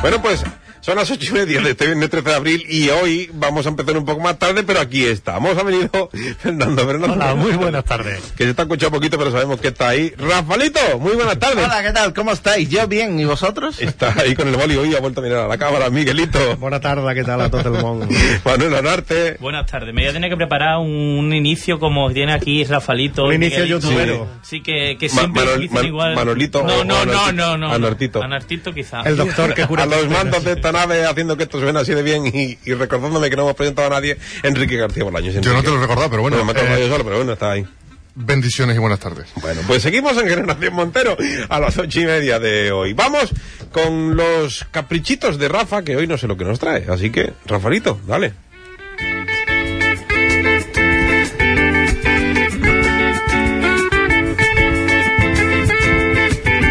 [0.00, 0.44] Bueno, pues
[0.82, 3.68] son las ocho y media de este viernes 13 de abril y hoy vamos a
[3.68, 5.56] empezar un poco más tarde, pero aquí estamos.
[5.56, 7.12] Ha venido Fernando Fernando.
[7.14, 8.20] Hola, muy buenas tardes.
[8.36, 10.12] Que se está escuchando poquito, pero sabemos que está ahí.
[10.18, 11.64] Rafalito, muy buenas tardes.
[11.64, 12.12] Hola, ¿qué tal?
[12.12, 12.68] ¿Cómo estáis?
[12.68, 13.80] Yo bien, ¿y vosotros?
[13.80, 16.56] Está ahí con el boli hoy, ha vuelto a mirar a la cámara, Miguelito.
[16.56, 18.08] Buena tarde, ¿qué tal a todo el mundo?
[18.44, 19.36] Manuel Anarte.
[19.38, 19.94] Buenas tardes.
[19.94, 23.26] Me voy a tener que preparar un inicio como tiene aquí Rafalito.
[23.26, 24.26] Un inicio youtubero.
[24.42, 26.14] Sí, que, que Ma- siempre Manol- igual.
[26.16, 27.72] Manolito No, o no, no, no, no.
[27.72, 28.20] Anartito.
[28.20, 29.02] Anartito quizá.
[29.02, 29.84] El doctor que cura.
[29.84, 32.74] A los mandos de esta nave haciendo que esto suene así de bien y, y
[32.74, 35.34] recordándome que no hemos presentado a nadie, Enrique García Bolaños.
[35.34, 36.42] Yo no te lo he recordado, pero bueno.
[36.44, 37.66] Bueno, me eh, yo solo, pero bueno, está ahí.
[38.14, 39.28] bendiciones y buenas tardes.
[39.40, 41.16] Bueno, pues seguimos en Generación Montero
[41.48, 42.92] a las ocho y media de hoy.
[42.94, 43.30] Vamos
[43.72, 46.84] con los caprichitos de Rafa, que hoy no sé lo que nos trae.
[46.88, 48.32] Así que, Rafaelito, dale.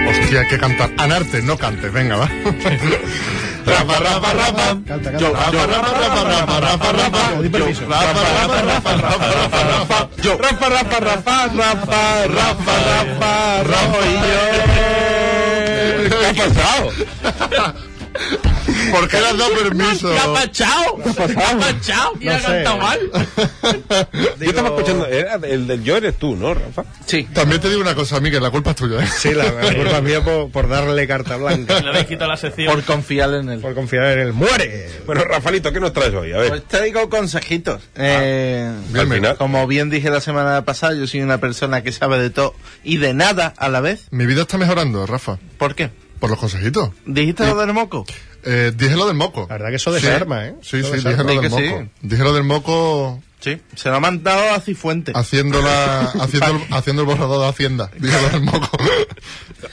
[0.10, 0.92] Hostia, hay que cantar.
[0.98, 2.30] Anarte, no cantes, venga, va.
[3.66, 4.68] Rafa, Rafa, Rafa.
[4.88, 5.34] Canta, Yo.
[5.34, 7.24] Rafa, Rafa, Rafa, Rafa, Rafa, Rafa.
[7.52, 7.86] Permiso.
[7.88, 10.00] Rafa, Rafa, Rafa, Rafa, Rafa, Rafa.
[10.24, 14.40] Yo, Rafa, Rafa, Rafa, Rafa, Rafa, Rafa, Rafa y yo.
[16.10, 16.86] ¿Qué ha pasado?
[18.92, 20.10] ¿Por qué le has dado permiso?
[20.12, 20.98] ¿Qué ha pasado?
[21.04, 22.14] ¿Qué ha pasado?
[22.20, 23.00] ¿Quién No ha cantado mal?
[24.40, 26.84] Yo estaba escuchando, era el del yo eres tú, ¿no, Rafa?
[27.06, 27.28] Sí.
[27.34, 29.08] También te digo una cosa, Miguel, la culpa es tuya, ¿eh?
[29.16, 31.80] Sí, la, la culpa es mía por, por darle carta blanca.
[31.82, 32.74] Le habéis quitado la sección.
[32.74, 33.60] Por confiar en él.
[33.60, 34.34] Por confiar en él.
[34.34, 34.90] ¡Muere!
[35.06, 36.32] Bueno, Rafalito, ¿qué nos traes hoy?
[36.34, 36.50] A ver.
[36.50, 37.82] Pues te digo consejitos.
[37.96, 39.38] Eh, Bien, al final.
[39.38, 42.98] Como bien dije la semana pasada, yo soy una persona que sabe de todo y
[42.98, 44.08] de nada a la vez.
[44.12, 45.38] Mi vida está mejorando, Rafa.
[45.58, 45.90] ¿Por qué?
[46.20, 46.92] Por los consejitos.
[47.06, 48.06] ¿Dijiste lo del moco?
[48.44, 49.46] Eh, dije lo del moco.
[49.50, 50.06] La verdad que eso Sí.
[50.06, 50.56] desarma, ¿eh?
[50.62, 51.12] Sí, Eso sí, desarma.
[51.12, 51.84] dije lo Di del moco.
[52.02, 52.08] sí.
[52.08, 55.16] Dije lo del moco Sí, se lo ha mandado a Cifuentes.
[55.16, 57.90] Haciendo, la, haciendo, el, haciendo el borrador de Hacienda.
[57.98, 58.70] Dígalo del moco.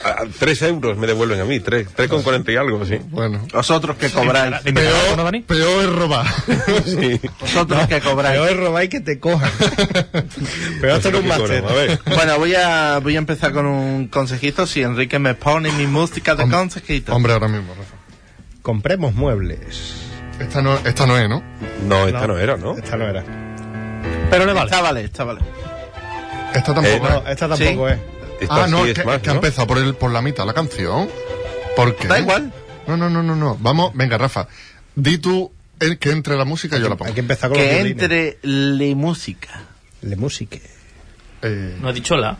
[0.03, 2.97] A- a- tres euros me devuelven a mí, tres, tres con cuarenta y algo, sí.
[3.11, 3.45] Bueno.
[3.53, 4.63] Vosotros que cobráis.
[4.63, 6.25] ¿De invitar a Peor, peor es robar.
[6.85, 7.21] sí.
[7.39, 8.39] Vosotros que cobráis.
[8.39, 9.51] Peor es robar y que te cojan.
[10.81, 11.63] Pero esto es un máster.
[12.07, 14.65] Bueno, voy a, voy a empezar con un consejito.
[14.65, 17.13] Si Enrique me pone mi música de Hom- consejito.
[17.13, 17.98] Hombre, ahora mismo, Rafa.
[18.69, 19.95] Compremos muebles.
[20.39, 21.41] Esta no, esta no es, ¿no?
[21.87, 22.77] No, esta no era, ¿no?
[22.77, 23.23] Esta no era.
[24.29, 24.65] Pero le vale.
[24.69, 25.39] Esta vale, esta vale.
[26.53, 27.01] Esta tampoco Eh, es.
[27.01, 27.93] No, esta tampoco Sí.
[27.95, 27.99] es.
[28.41, 29.39] Esta Ah, no, sí es es que, más, que ha ¿no?
[29.39, 31.09] empezado por, el, por la mitad la canción.
[31.75, 32.07] ¿Por qué?
[32.07, 32.53] Da igual.
[32.85, 33.57] No, no, no, no, no.
[33.59, 34.47] Vamos, venga, Rafa.
[34.95, 37.07] Di tú el que entre la música y yo la pongo.
[37.09, 39.61] Hay que empezar con Que entre la música.
[40.03, 40.59] La música.
[41.41, 42.37] Eh, No ha dicho la.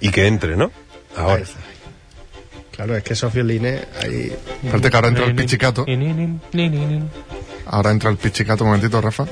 [0.00, 0.72] Y que entre, ¿no?
[1.14, 1.42] Ahora.
[2.74, 4.32] Claro, es que esos violines ahí...
[4.64, 5.84] espérate que ahora entra el pichicato.
[7.66, 9.26] Ahora entra el pichicato, un momentito, Rafa.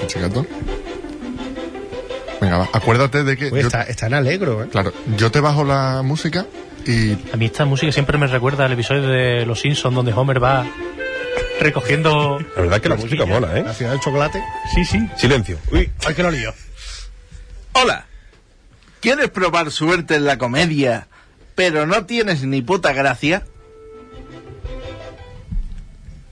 [0.00, 0.46] Pichicato.
[2.40, 2.68] Venga, va.
[2.72, 3.50] Acuérdate de que.
[3.50, 4.68] Yo- está, está en alegro, ¿eh?
[4.70, 6.46] Claro, yo te bajo la música
[6.86, 10.42] y A mí esta música siempre me recuerda al episodio de Los Simpsons donde Homer
[10.42, 10.66] va
[11.60, 12.38] recogiendo...
[12.56, 13.62] La verdad es que la música mola, ¿eh?
[13.64, 14.42] La ciudad del chocolate.
[14.74, 14.98] Sí, sí.
[15.16, 15.58] Silencio.
[15.72, 16.52] Uy, Ay, que lo lío.
[17.72, 18.06] Hola.
[19.04, 21.08] ¿Quieres probar suerte en la comedia,
[21.54, 23.44] pero no tienes ni puta gracia?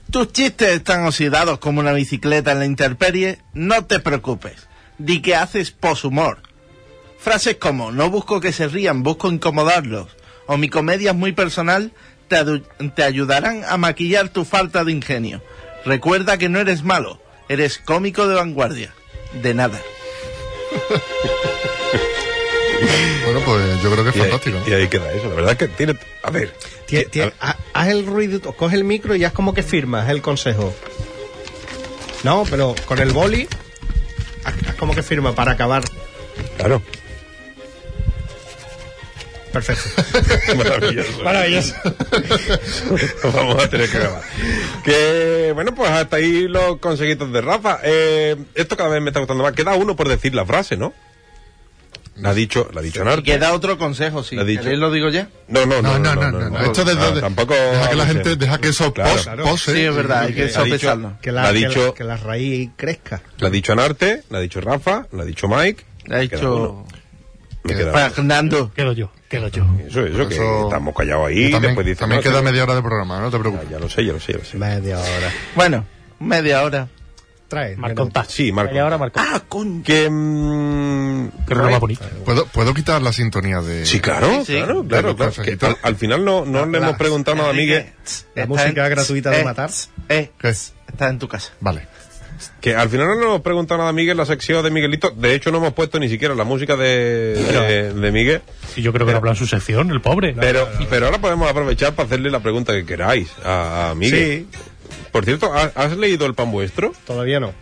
[0.09, 3.37] ¿Tus chistes están oxidados como una bicicleta en la intemperie?
[3.53, 4.67] No te preocupes.
[4.97, 6.39] Di que haces poshumor.
[7.19, 10.07] Frases como, no busco que se rían, busco incomodarlos.
[10.47, 11.91] O mi comedia es muy personal,
[12.27, 12.43] te,
[12.95, 15.43] te ayudarán a maquillar tu falta de ingenio.
[15.85, 18.95] Recuerda que no eres malo, eres cómico de vanguardia.
[19.43, 19.79] De nada.
[23.25, 24.59] bueno, pues yo creo que es y ahí, fantástico.
[24.59, 24.67] ¿no?
[24.69, 25.29] y ahí queda eso.
[25.29, 25.97] La verdad es que tiene.
[26.23, 26.53] A ver.
[27.39, 30.73] A- haz el ruido, coge el micro y haz como que firmas el consejo.
[32.23, 33.47] No, pero con el boli,
[34.45, 35.83] haz, haz como que firma para acabar.
[36.57, 36.81] Claro.
[39.51, 39.83] Perfecto.
[40.57, 41.23] Maravilloso.
[41.23, 41.75] Maravilloso.
[43.33, 44.21] Vamos a tener que grabar.
[44.83, 47.79] Que bueno, pues hasta ahí los consejitos de Rafa.
[47.83, 49.53] Eh, esto cada vez me está gustando más.
[49.53, 50.93] Queda uno por decir la frase, ¿no?
[52.15, 53.23] La ha dicho, la ha dicho Y Narco.
[53.23, 54.61] queda otro consejo, dicho.
[54.61, 55.29] queréis lo digo ya.
[55.47, 56.59] No, no, No, no, no, no, no.
[56.59, 57.01] Esto desde.
[57.01, 57.55] Ah, tampoco.
[57.55, 58.35] Deja que la gente.
[58.35, 59.11] Deja que eso Claro.
[59.13, 59.43] pos- Claro.
[59.45, 59.73] pose.
[59.73, 61.17] Sí, es verdad, hay que sopesarlo.
[61.21, 63.21] Que La la, dicho- la- que la raíz crezca.
[63.39, 65.83] La ha dicho Narte, la ha dicho Rafa, la ha dicho Mike.
[66.05, 66.85] Le ha dicho.
[68.13, 68.71] Fernando.
[68.75, 69.65] Quedo yo, quedo yo.
[69.87, 71.49] Eso, eso, que Eso- estamos callados ahí.
[71.51, 73.69] También después dice, también no, queda sí, media hora de programa, no te ya, preocupes.
[73.69, 74.57] ya lo sé, ya lo sé, ya lo sé.
[74.57, 75.31] Media hora.
[75.55, 75.85] Bueno,
[76.19, 76.87] media hora.
[77.53, 77.75] Trae.
[77.77, 78.25] Marco mira.
[78.27, 78.75] Sí, Marco.
[78.75, 79.19] Y ahora Marco.
[79.21, 79.83] Ah, coño.
[79.83, 80.09] Que.
[80.09, 82.03] mm, reloj más bonito.
[82.25, 83.85] ¿Puedo, ¿Puedo quitar la sintonía de.?
[83.85, 84.53] Sí, claro, Sí, sí.
[84.57, 85.31] claro, De claro, claro.
[85.31, 85.69] Que consejitos.
[85.69, 87.85] al, al final no, no le hemos preguntado nada a Miguel.
[88.35, 89.69] La música gratuita de matar.
[90.09, 90.49] Eh, ¿Qué?
[90.49, 91.51] está en tu casa.
[91.59, 91.87] Vale.
[92.59, 95.11] Que al final no le hemos preguntado nada a Miguel la sección de Miguelito.
[95.11, 98.41] De hecho, no hemos puesto ni siquiera la música de, de, de Miguel.
[98.75, 100.33] Y yo creo que no habla en su sección, el pobre.
[100.37, 104.47] Pero, pero ahora podemos aprovechar para hacerle la pregunta que queráis a, a Miguel.
[104.51, 104.59] Sí,
[105.11, 106.93] Por cierto, ¿has, has leído el pan vuestro?
[107.05, 107.53] todavía no.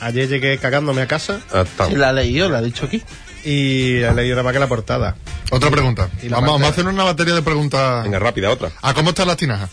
[0.00, 1.64] Ayer llegué cagándome a casa Ah.
[1.88, 3.02] Si la ha leído, la ha dicho aquí.
[3.44, 5.16] y he leído nada más que la portada.
[5.50, 6.08] Otra pregunta.
[6.22, 8.04] Y la Vamos, vamos a hacer una batería de preguntas.
[8.04, 8.70] Venga, rápida, otra.
[8.82, 9.70] ¿A cómo están las tinajas?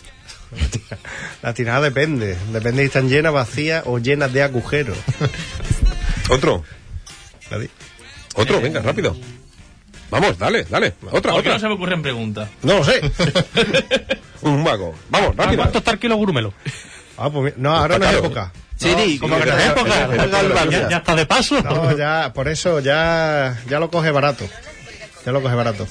[1.42, 2.36] La tirada depende.
[2.52, 4.98] Depende si están llenas, vacías o llenas de agujeros.
[6.30, 6.62] Otro,
[7.50, 7.58] La
[8.34, 9.16] otro, venga, rápido.
[10.10, 10.94] Vamos, dale, dale.
[11.10, 11.58] Otra, ¿Por qué no otra.
[11.60, 12.48] se me ocurren preguntas?
[12.62, 13.00] No lo sé.
[14.42, 14.94] Un vago.
[15.10, 15.62] Vamos, ¿A rápido.
[15.62, 16.52] cuánto está el kilo grumelo?
[17.16, 18.52] Ah, pues no, ahora no es época.
[18.76, 20.66] Siri, ¿Cómo que no es época?
[20.70, 21.60] Ya, ya está de paso.
[21.64, 24.48] No, ya, por eso ya, ya lo coge barato.
[25.26, 25.86] Ya lo coge barato.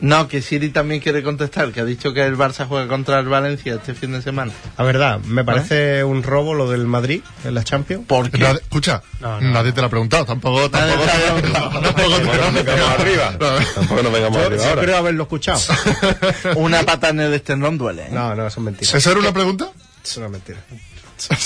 [0.00, 3.26] No, que Siri también quiere contestar, que ha dicho que el Barça juega contra el
[3.28, 4.52] Valencia este fin de semana.
[4.76, 8.04] La verdad, me parece un robo lo del Madrid en la Champions.
[8.06, 8.38] ¿Por qué?
[8.38, 9.50] Nadie- escucha, No, no.
[9.52, 10.24] nadie te la ha preguntado.
[10.26, 10.68] Tampoco.
[10.70, 11.80] Tampoco te la ha preguntado.
[11.80, 13.38] tampoco nos vengamos arriba.
[13.74, 14.82] Tampoco nos vengamos Yo, arriba yo ahora.
[14.82, 15.60] creo haberlo escuchado.
[16.56, 18.02] Una pata en el esternón duele.
[18.06, 18.10] ¿eh?
[18.10, 18.98] No, no, eso es mentira.
[18.98, 19.70] ¿Esa era una pregunta?
[20.04, 20.58] Es mentira.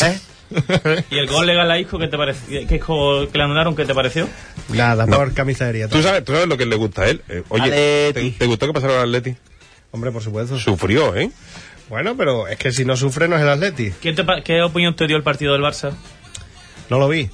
[0.02, 0.18] ¿Eh?
[1.10, 2.66] ¿Y el gol legal a Isco que te pareció?
[2.66, 3.76] ¿Qué hijo que le anularon?
[3.76, 4.28] ¿Qué te pareció?
[4.68, 5.88] Nada, por camisería.
[5.88, 7.22] ¿Tú sabes, ¿Tú sabes lo que le gusta a él?
[7.28, 8.12] Eh, oye.
[8.12, 9.36] ¿te, te gustó que pasara al Atleti?
[9.92, 10.58] Hombre, por supuesto.
[10.58, 11.30] Sufrió, ¿eh?
[11.88, 13.90] Bueno, pero es que si no sufre no es el Atleti.
[14.00, 15.92] ¿Qué, te ¿Qué opinión te dio el partido del Barça?
[16.88, 17.28] No lo vi.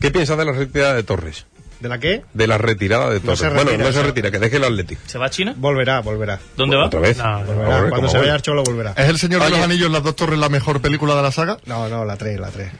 [0.00, 1.46] ¿Qué piensas de la retirada de Torres?
[1.80, 2.22] ¿De la qué?
[2.32, 3.40] De la retirada de Torres.
[3.40, 4.96] bueno, retira, no se retira, que deje el Atleti.
[5.06, 5.54] ¿Se va a China?
[5.56, 6.40] Volverá, volverá.
[6.56, 6.86] ¿Dónde va?
[6.86, 7.18] ¿Otra vez?
[7.18, 7.66] No, no, Volverá.
[7.78, 8.92] Cuando ¿cómo se vaya al Cholo, volverá.
[8.96, 11.58] ¿Es el Señor de los Anillos, las dos torres, la mejor película de la saga?
[11.66, 12.70] No, no, la 3, la 3.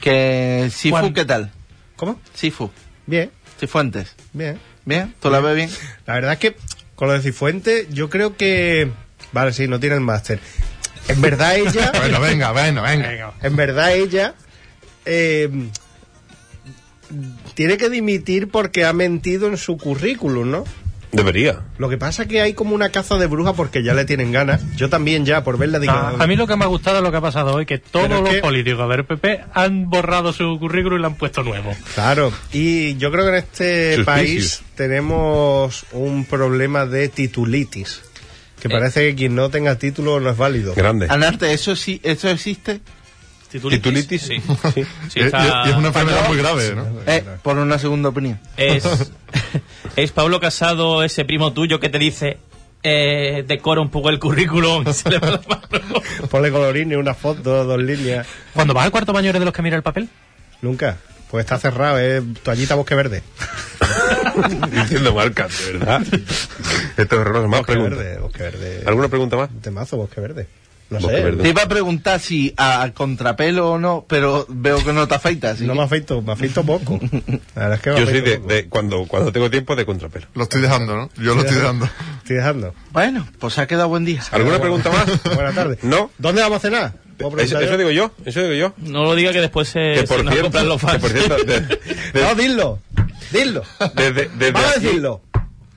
[0.00, 1.12] Que Sifu.
[1.14, 1.50] ¿qué tal?
[1.96, 2.20] ¿Cómo?
[2.34, 2.70] Sifu.
[3.06, 4.14] Bien, Cifuentes.
[4.32, 4.58] bien.
[4.84, 5.14] ¿Bien?
[5.20, 5.70] ¿Tú la ves bien?
[6.06, 6.56] La verdad es que
[6.94, 8.90] con lo de Cifuente, yo creo que.
[9.32, 10.38] Vale, sí, no tiene el máster.
[11.08, 11.92] En verdad ella...
[11.96, 13.32] Bueno, venga, bueno, venga.
[13.42, 14.34] En verdad ella
[15.04, 15.50] eh,
[17.54, 20.64] tiene que dimitir porque ha mentido en su currículum, ¿no?
[21.12, 21.60] Debería.
[21.78, 24.32] Lo que pasa es que hay como una caza de bruja porque ya le tienen
[24.32, 24.62] ganas.
[24.74, 25.92] Yo también ya, por verla, digo...
[25.94, 27.78] Ah, a mí lo que me ha gustado es lo que ha pasado hoy, que
[27.78, 31.72] todos los que- políticos del PP han borrado su currículum y lo han puesto nuevo.
[31.94, 34.04] Claro, y yo creo que en este Suspicious.
[34.06, 38.02] país tenemos un problema de titulitis.
[38.60, 40.74] Que parece que quien no tenga título no es válido.
[40.74, 41.06] Grande.
[41.10, 42.80] Anarte, ¿eso sí, eso existe?
[43.60, 44.22] Titulitis.
[44.22, 44.36] Sí.
[44.74, 44.84] Sí.
[45.10, 45.64] Sí, está-
[47.06, 48.38] Eh, por una segunda opinión.
[48.56, 48.84] Es,
[49.96, 52.38] es Pablo Casado, ese primo tuyo que te dice,
[52.82, 54.84] eh, decora un poco el currículum.
[54.88, 56.02] y se le va la mano.
[56.30, 58.26] Ponle colorín y una foto, dos líneas.
[58.52, 60.08] Cuando vas al cuarto baño eres de los que mira el papel.
[60.62, 60.96] Nunca.
[61.30, 63.22] Pues está cerrado, es toallita bosque verde.
[64.70, 66.02] Diciendo marcas, de verdad.
[66.96, 67.48] Esto es horroroso.
[67.48, 67.98] Más Bosque preguntas.
[67.98, 68.82] verde, bosque verde.
[68.86, 69.50] ¿Alguna pregunta más?
[69.60, 70.46] Temazo, bosque verde.
[70.90, 71.06] No sé.
[71.06, 71.42] verde.
[71.42, 75.14] Te iba a preguntar si a, a contrapelo o no, pero veo que no te
[75.14, 75.58] afeitas.
[75.58, 75.66] ¿sí?
[75.66, 77.00] No me afeito, me afeito poco.
[77.54, 78.48] La verdad es que me Yo soy de, poco.
[78.52, 80.26] de cuando, cuando tengo tiempo de contrapelo.
[80.34, 81.10] Lo estoy dejando, ¿no?
[81.16, 81.88] Yo lo estoy dejando.
[82.18, 82.74] Estoy dejando.
[82.92, 84.22] Bueno, pues ha quedado buen día.
[84.30, 85.06] ¿Alguna pregunta más?
[85.34, 85.82] Buenas tardes.
[85.82, 86.10] ¿No?
[86.18, 86.92] ¿Dónde vamos a cenar?
[87.18, 88.74] ¿Puedo Eso, eso digo yo, eso digo yo.
[88.78, 91.00] No lo diga que después se, Que por se nos cierto, compran los que fans.
[91.00, 91.60] por cierto, de-
[92.12, 92.78] de- No, dilo.
[93.32, 93.62] Dilo.
[93.94, 95.20] desde, desde Vamos a aquí, decirlo.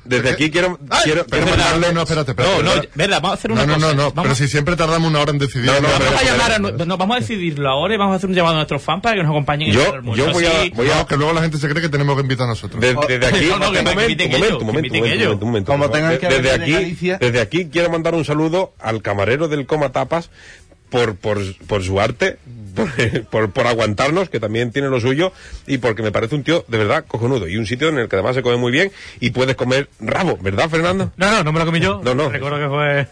[0.08, 2.64] Desde aquí quiero, Ay, quiero, Pero quiero mandarle, mandarle- no, espérate, espérate.
[2.64, 3.88] No, no, verdad, vamos a hacer una no, no, cosa.
[3.88, 5.66] no, no, Vamos- pero si siempre tardamos una hora en decidir.
[5.68, 8.18] No, no, Vamos pero- a llamar a, no, vamos a decidirlo ahora y vamos a
[8.18, 10.26] hacer un llamado a nuestros fans para que nos acompañen en Yo- el almuerzo.
[10.26, 12.22] yo voy a- voy a- No, que luego la gente se cree que tenemos que
[12.22, 12.80] invitar a nosotros.
[12.82, 15.34] Desde, desde aquí, No, no, que momento, momento, momento, momento, ellos.
[15.34, 19.02] un momento, Como tengan que desde en aquí, desde aquí quiero mandar un saludo al
[19.02, 20.30] camarero del Coma Tapas
[20.90, 21.38] por, por,
[21.68, 22.38] por su arte,
[22.78, 25.34] por, por, por aguantarnos, que también tiene lo suyo,
[25.66, 27.48] y porque me parece un tío de verdad cojonudo.
[27.50, 30.38] Y un sitio en el que además se come muy bien y puedes comer rabo,
[30.42, 31.12] ¿verdad, Fernando?
[31.18, 32.00] No, no, no me lo comí yo.
[32.04, 32.30] No, no.
[32.30, 33.08] Recuerdo que fue...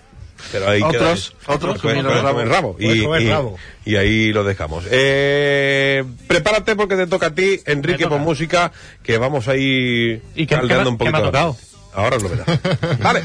[0.51, 2.35] Pero ahí Otros- otros Puedes- comieron puedes rabo.
[2.35, 2.75] comer rabo.
[2.77, 3.57] Y, comer y- rabo.
[3.85, 4.85] y ahí lo dejamos.
[4.91, 10.45] Eh, prepárate porque te toca a ti, Enrique, por música, que vamos a ir ¿Y
[10.45, 11.17] qué- caldeando qué un qué me poquito.
[11.17, 11.57] ha tocado?
[11.93, 12.47] Ahora lo verás.
[12.99, 13.23] Vale.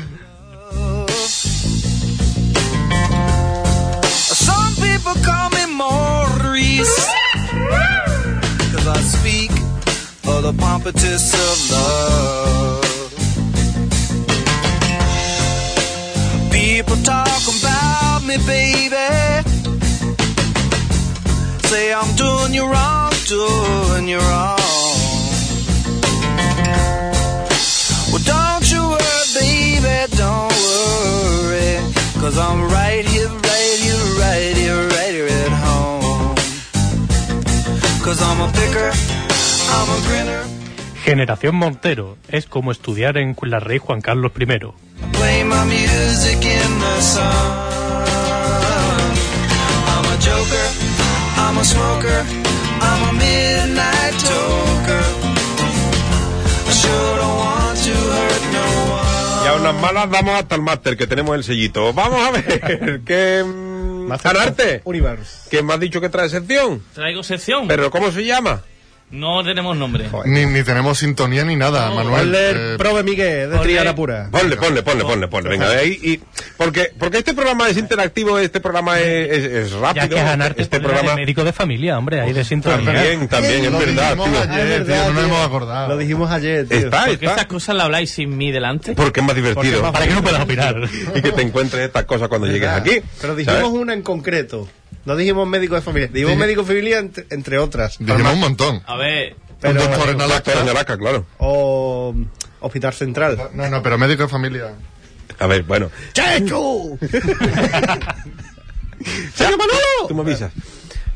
[4.12, 5.66] Some people call me
[6.50, 7.06] Maurice
[8.72, 9.52] Cause I speak
[10.26, 13.12] of the pompatus of love.
[16.50, 19.08] People talk about me, baby.
[21.68, 24.58] Say I'm doing you wrong, doing you wrong.
[28.10, 31.78] Well, don't you worry, baby, don't worry.
[32.20, 32.89] Cause I'm right
[41.04, 44.46] Generación Montero es como estudiar en la rey Juan Carlos I.
[44.46, 47.26] Play my music in the sun.
[49.88, 50.68] I'm a joker,
[51.36, 52.24] I'm a smoker,
[52.80, 55.02] I'm a midnight toker.
[56.68, 59.44] I sure don't want to hurt no one.
[59.44, 61.92] Y a unas malas damos hasta el máster, que tenemos el sellito.
[61.92, 63.69] Vamos a ver, que...
[64.14, 65.48] of Universe.
[65.50, 66.82] que me has dicho que trae sección.
[66.94, 67.68] Traigo sección.
[67.68, 68.62] Pero ¿cómo se llama?
[69.12, 70.08] No tenemos nombre.
[70.26, 72.20] Ni, ni tenemos sintonía ni nada, Manuel.
[72.22, 74.28] Ponle el Eh, Prove Miguel de ponle- Triana Pura.
[74.30, 75.50] Ponle, ponle, ponle, ponle, ponle.
[75.50, 76.20] Venga, de ahí y...
[76.56, 80.04] Porque, porque este programa es interactivo, este programa es, es, es rápido.
[80.06, 81.16] Ya que ganarte este programa...
[81.16, 82.84] médico de familia, hombre, ahí de sintonía.
[82.92, 84.16] También, también, es lo verdad,
[84.48, 85.20] ayer, tío, no tío.
[85.26, 85.88] hemos acordado.
[85.88, 86.78] Lo dijimos ayer, tío.
[86.78, 87.30] Está, Porque está.
[87.30, 88.92] estas cosas las habláis sin mí delante.
[88.94, 89.82] Porque es más divertido.
[89.82, 90.76] más Para que no puedas opinar.
[91.14, 93.00] y que te encuentres estas cosas cuando llegues aquí.
[93.20, 93.72] Pero dijimos ¿sabes?
[93.72, 94.68] una en concreto.
[95.04, 96.08] No dijimos médico de familia.
[96.08, 97.96] Dijimos Dije- médico de familia entre, entre otras.
[97.98, 98.82] Dijimos un montón.
[98.86, 100.70] A ver, Un Pero- doctor en Doctor en Alaska.
[100.70, 101.26] Alaska, claro.
[101.38, 102.14] O
[102.60, 103.50] Hospital Central.
[103.54, 104.72] No, no, pero médico de familia.
[105.38, 105.90] A ver, bueno.
[106.12, 106.98] ¡Chechu!
[109.38, 109.50] Ya,
[110.08, 110.52] Tú me avisas.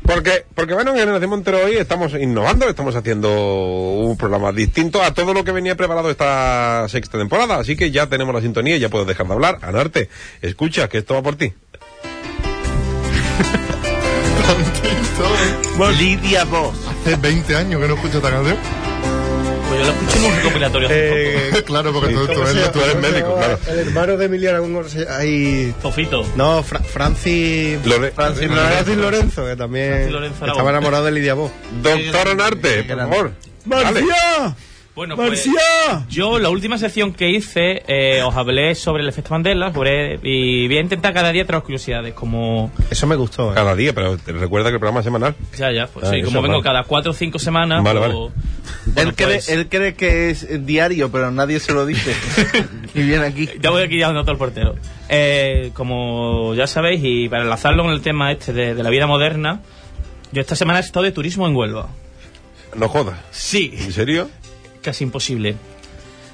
[0.03, 5.13] Porque, porque bueno, en Generación Montero hoy estamos innovando, estamos haciendo un programa distinto a
[5.15, 7.57] todo lo que venía preparado esta sexta temporada.
[7.57, 9.57] Así que ya tenemos la sintonía y ya puedo dejar de hablar.
[9.63, 10.09] Anarte,
[10.43, 11.53] escucha, que esto va por ti.
[15.97, 16.75] Lidia Voss.
[16.87, 18.57] Hace 20 años que no escucho esta canción.
[19.67, 22.71] pues yo lo escuché en un recopilatorio Eh, claro, porque tú, tú ¿cómo se eres,
[22.71, 23.59] tú eres ¿Cómo se médico, claro.
[23.67, 25.17] El hermano de Emiliano, ¿cómo se llama?
[25.17, 25.73] Ahí...
[25.77, 25.89] poco.
[25.91, 26.25] Fofito.
[26.35, 27.79] No, Fra- Francis...
[27.85, 30.49] Lore- Francis Lorenzo, Lorenzo, que también Francis Lorenzo Aragón.
[30.57, 31.51] estaba enamorado de Lidia Voz.
[31.81, 33.31] Doctor Anarte, por favor.
[33.65, 34.03] Dale.
[34.95, 35.45] Bueno, pues
[36.09, 40.67] yo la última sección que hice eh, os hablé sobre el efecto Mandela sobre, y
[40.67, 43.51] voy a intentar cada día traer curiosidades como Eso me gustó.
[43.51, 43.55] ¿eh?
[43.55, 45.35] Cada día, pero te recuerda que el programa es semanal.
[45.57, 46.63] ya ya pues Ah, sí, como vengo vale.
[46.63, 48.13] cada cuatro o cinco semanas Vale, vale.
[48.13, 48.31] bueno,
[48.95, 52.13] él, cree, pues, él cree que es diario, pero nadie se lo dice.
[52.95, 53.49] Y viene aquí.
[53.59, 54.75] Ya voy aquí llamando a todo el portero.
[55.09, 59.05] Eh, como ya sabéis, y para enlazarlo con el tema este de, de la vida
[59.05, 59.59] moderna,
[60.31, 61.89] yo esta semana he estado de turismo en Huelva.
[62.77, 63.19] No jodas.
[63.31, 64.29] Sí, ¿En serio?
[64.85, 65.55] Casi imposible.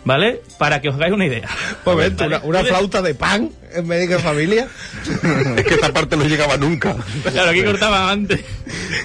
[0.04, 0.42] ¿Vale?
[0.58, 1.48] Para que os hagáis una idea.
[1.84, 2.28] Pues Vale.
[2.28, 4.68] una, una flauta de pan en médico de familia.
[5.58, 6.96] Es que esta parte no llegaba nunca.
[7.24, 8.42] Claro, aquí cortaba antes.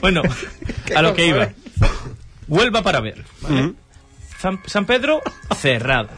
[0.00, 0.22] Bueno,
[0.96, 1.50] a lo que iba.
[2.48, 3.24] Huelva para ver.
[3.40, 3.62] ¿vale?
[3.62, 3.74] Mm.
[4.38, 5.22] San, San Pedro,
[5.58, 6.10] cerrada.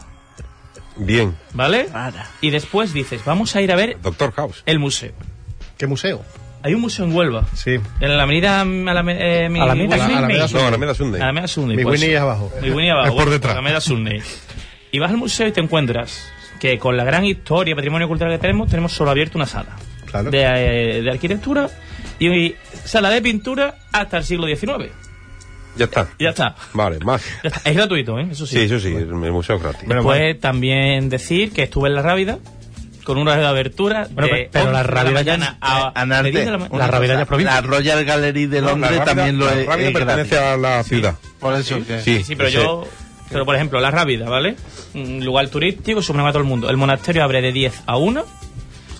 [0.97, 1.35] Bien.
[1.53, 1.87] ¿Vale?
[2.41, 4.63] Y después dices, vamos a ir a ver Doctor House.
[4.65, 5.13] el museo.
[5.77, 6.23] ¿Qué museo?
[6.61, 7.45] Hay un museo en Huelva.
[7.53, 7.75] Sí.
[8.01, 9.17] En la avenida eh, mi- Alameda,
[9.97, 11.21] Winnie- Alameda No, Alameda Sunday.
[11.21, 11.77] Alameda Sunday.
[11.77, 11.83] Mi.
[11.85, 12.51] Winnie es abajo.
[12.61, 13.07] Mi Winnie abajo.
[13.09, 13.53] Es por detrás.
[13.53, 14.21] Alameda Sunday.
[14.91, 16.29] Y vas al museo y te encuentras
[16.59, 19.77] que con la gran historia, patrimonio cultural que tenemos, tenemos solo abierto una sala.
[20.05, 20.31] Claro.
[20.31, 21.69] De, eh, de arquitectura
[22.19, 24.91] y sala de pintura hasta el siglo XIX.
[25.77, 26.09] Ya está.
[26.19, 26.55] Ya está.
[26.73, 27.23] Vale, más.
[27.63, 28.27] Es gratuito, ¿eh?
[28.31, 28.55] Eso sí.
[28.57, 29.85] Sí, eso sí, el museo es gratis.
[29.85, 32.39] Bueno, Después también decir que estuve en la Rábida
[33.09, 36.45] con una de abertura Bueno, de pero la 11 de Rábida ya a, de 10
[36.45, 37.55] de la La Rábida ya es provincia.
[37.55, 39.65] La Royal Gallery de No, la Londres Rábida- también lo la es.
[39.65, 40.53] Rábida es pertenece gratis.
[40.53, 41.15] a la ciudad.
[41.39, 42.01] Por eso que.
[42.01, 42.87] Sí, Sí, pero ese- yo...
[43.31, 44.55] Pero, por ejemplo, la Rábida, ¿vale?
[44.93, 46.69] Un lugar turístico, se a todo el mundo.
[46.69, 48.23] El monasterio abre de 10 a 1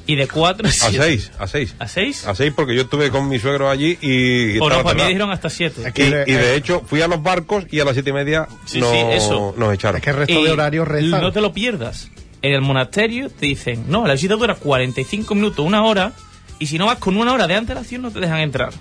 [0.08, 0.98] y de 4 a A 7.
[0.98, 1.76] seis, a seis.
[1.78, 2.26] ¿A 6?
[2.28, 4.58] A seis porque yo estuve con mi suegro allí y...
[4.58, 5.86] O no, estaba pues a mí dijeron hasta 7.
[5.86, 8.14] Aquí- Y, Eh, y de hecho fui a los barcos y a las siete y
[8.14, 9.54] media Sí, no- sí, eso.
[9.56, 9.98] nos echaron.
[9.98, 11.22] Es que el resto de horarios rezan.
[11.22, 12.10] No te lo pierdas.
[12.42, 16.14] En el monasterio te dicen, no, la visita dura 45 minutos, una hora,
[16.58, 18.72] y si no vas con una hora de antelación no te dejan entrar.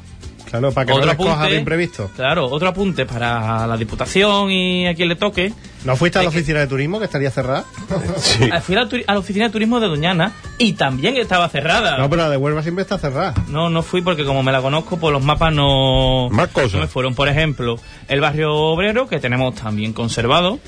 [0.49, 2.09] Claro, para que no les coja de imprevisto.
[2.17, 5.53] Claro, otro apunte para la Diputación y a quien le toque.
[5.85, 7.67] ¿No fuiste a la que- oficina de turismo que estaría cerrada?
[8.17, 8.49] Sí.
[8.63, 11.99] Fui a la, turi- a la oficina de turismo de Doñana y también estaba cerrada.
[11.99, 13.35] No, pero la de Huelva siempre está cerrada.
[13.49, 16.73] No, no fui porque como me la conozco, pues los mapas no, Más cosas.
[16.75, 17.15] no me fueron.
[17.15, 17.79] Por ejemplo,
[18.09, 20.61] el barrio obrero, que tenemos también conservado.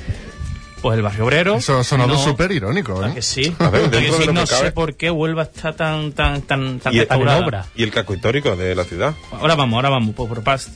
[0.82, 1.56] Pues el barrio obrero.
[1.56, 3.14] Eso ha sonado no- súper irónico, ¿A ¿eh?
[3.14, 3.54] que sí?
[3.58, 4.20] A ver, ¿A que dentro sí?
[4.20, 4.62] de lo no que cabe.
[4.66, 7.44] sé por qué Huelva está tan tan tan tan Y- restaurada.
[7.44, 7.66] obra.
[7.76, 9.14] Y el casco histórico de la ciudad.
[9.32, 10.70] Ahora vamos, ahora vamos, por, por partes.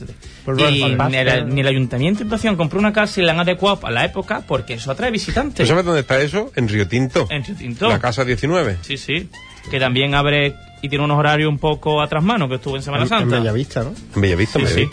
[0.45, 1.09] Por y partes.
[1.11, 3.89] ni el, ni el ayuntamiento de Diputación compró una casa y la han adecuado a
[3.89, 5.67] la época porque eso atrae ¿Tú visitantes.
[5.67, 6.51] sabes dónde está eso?
[6.55, 7.25] En Río Tinto.
[7.31, 7.89] En Río Tinto.
[7.89, 8.77] La casa 19.
[8.81, 9.29] Sí, sí.
[9.71, 13.05] Que también abre y tiene unos horarios un poco atrás mano, que estuvo en Semana
[13.05, 13.35] En, en Santa.
[13.37, 13.93] Bellavista, ¿no?
[14.15, 14.89] En Bellavista, Sí, sí.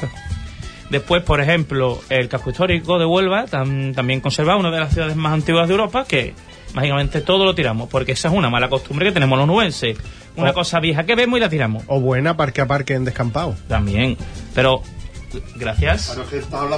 [0.92, 5.16] Después, por ejemplo, el casco histórico de Huelva, tam- también conservado, una de las ciudades
[5.16, 6.34] más antiguas de Europa, que
[6.74, 9.96] mágicamente todo lo tiramos, porque esa es una mala costumbre que tenemos los nubenses.
[10.36, 11.82] Una cosa vieja que vemos y la tiramos.
[11.86, 13.54] O buena parque a parque en descampado.
[13.68, 14.18] También.
[14.54, 14.82] Pero,
[15.56, 16.14] gracias.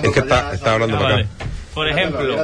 [0.02, 1.24] Es que está, está hablando Ah, para vale.
[1.24, 1.44] acá.
[1.74, 2.36] Por ejemplo,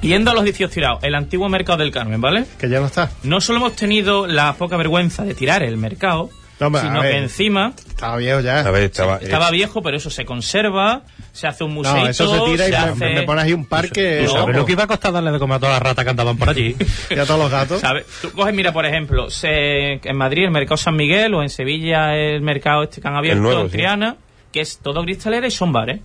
[0.00, 2.46] yendo a los 18 tirados, el antiguo mercado del Carmen, ¿vale?
[2.58, 3.10] Que ya no está.
[3.24, 6.30] No solo hemos tenido la poca vergüenza de tirar el mercado,
[6.60, 7.12] No, a sino ver.
[7.12, 8.60] que encima Estaba viejo ya.
[8.60, 9.18] A ver, estaba...
[9.18, 11.02] estaba viejo, pero eso se conserva,
[11.32, 11.94] se hace un museo.
[11.96, 13.14] no, eso se tira y me, hace...
[13.14, 14.22] me pones ahí un parque.
[14.24, 16.10] No, ¿Sabes lo que iba a costar darle de comer a todas las ratas que
[16.10, 16.74] andaban por allí?
[17.10, 17.80] Y a todos los gatos.
[17.80, 18.04] ¿Sabes?
[18.20, 22.14] Tú coges, mira, por ejemplo, se- en Madrid el mercado San Miguel o en Sevilla
[22.16, 23.76] el mercado este que han abierto nuevo, en sí.
[23.76, 24.16] Triana,
[24.52, 26.00] que es todo cristalera y son bares.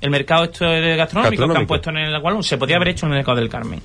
[0.00, 1.68] El mercado esto de gastronómico, que han Gastronómico.
[1.68, 3.80] puesto en el Agualón se podía haber hecho en el mercado del Carmen.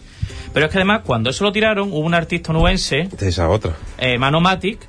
[0.53, 3.71] Pero es que además, cuando eso lo tiraron, hubo un artista nubense, Esa otra.
[3.97, 4.79] eh, Mano Matic,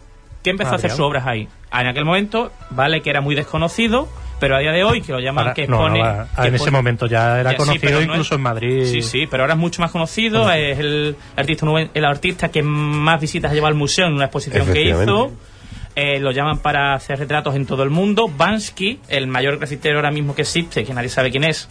[0.42, 0.96] que empezó a hacer Adrián.
[0.96, 1.48] sus obras ahí.
[1.72, 4.08] En aquel momento, vale que era muy desconocido,
[4.40, 6.02] pero a día de hoy, que lo llaman, Para- que no, pone...
[6.02, 8.84] no, que en ese momento ya era Ya, sí, conocido no incluso es- en Madrid.
[8.86, 10.50] Sí, sí, pero ahora es mucho más conocido.
[10.50, 14.66] Es el artista, el artista que más visitas ha llevado al museo en una exposición
[14.72, 15.32] que hizo.
[15.94, 18.26] Eh, lo llaman para hacer retratos en todo el mundo.
[18.28, 21.68] Bansky, el mayor grafitero ahora mismo que existe, que nadie sabe quién es,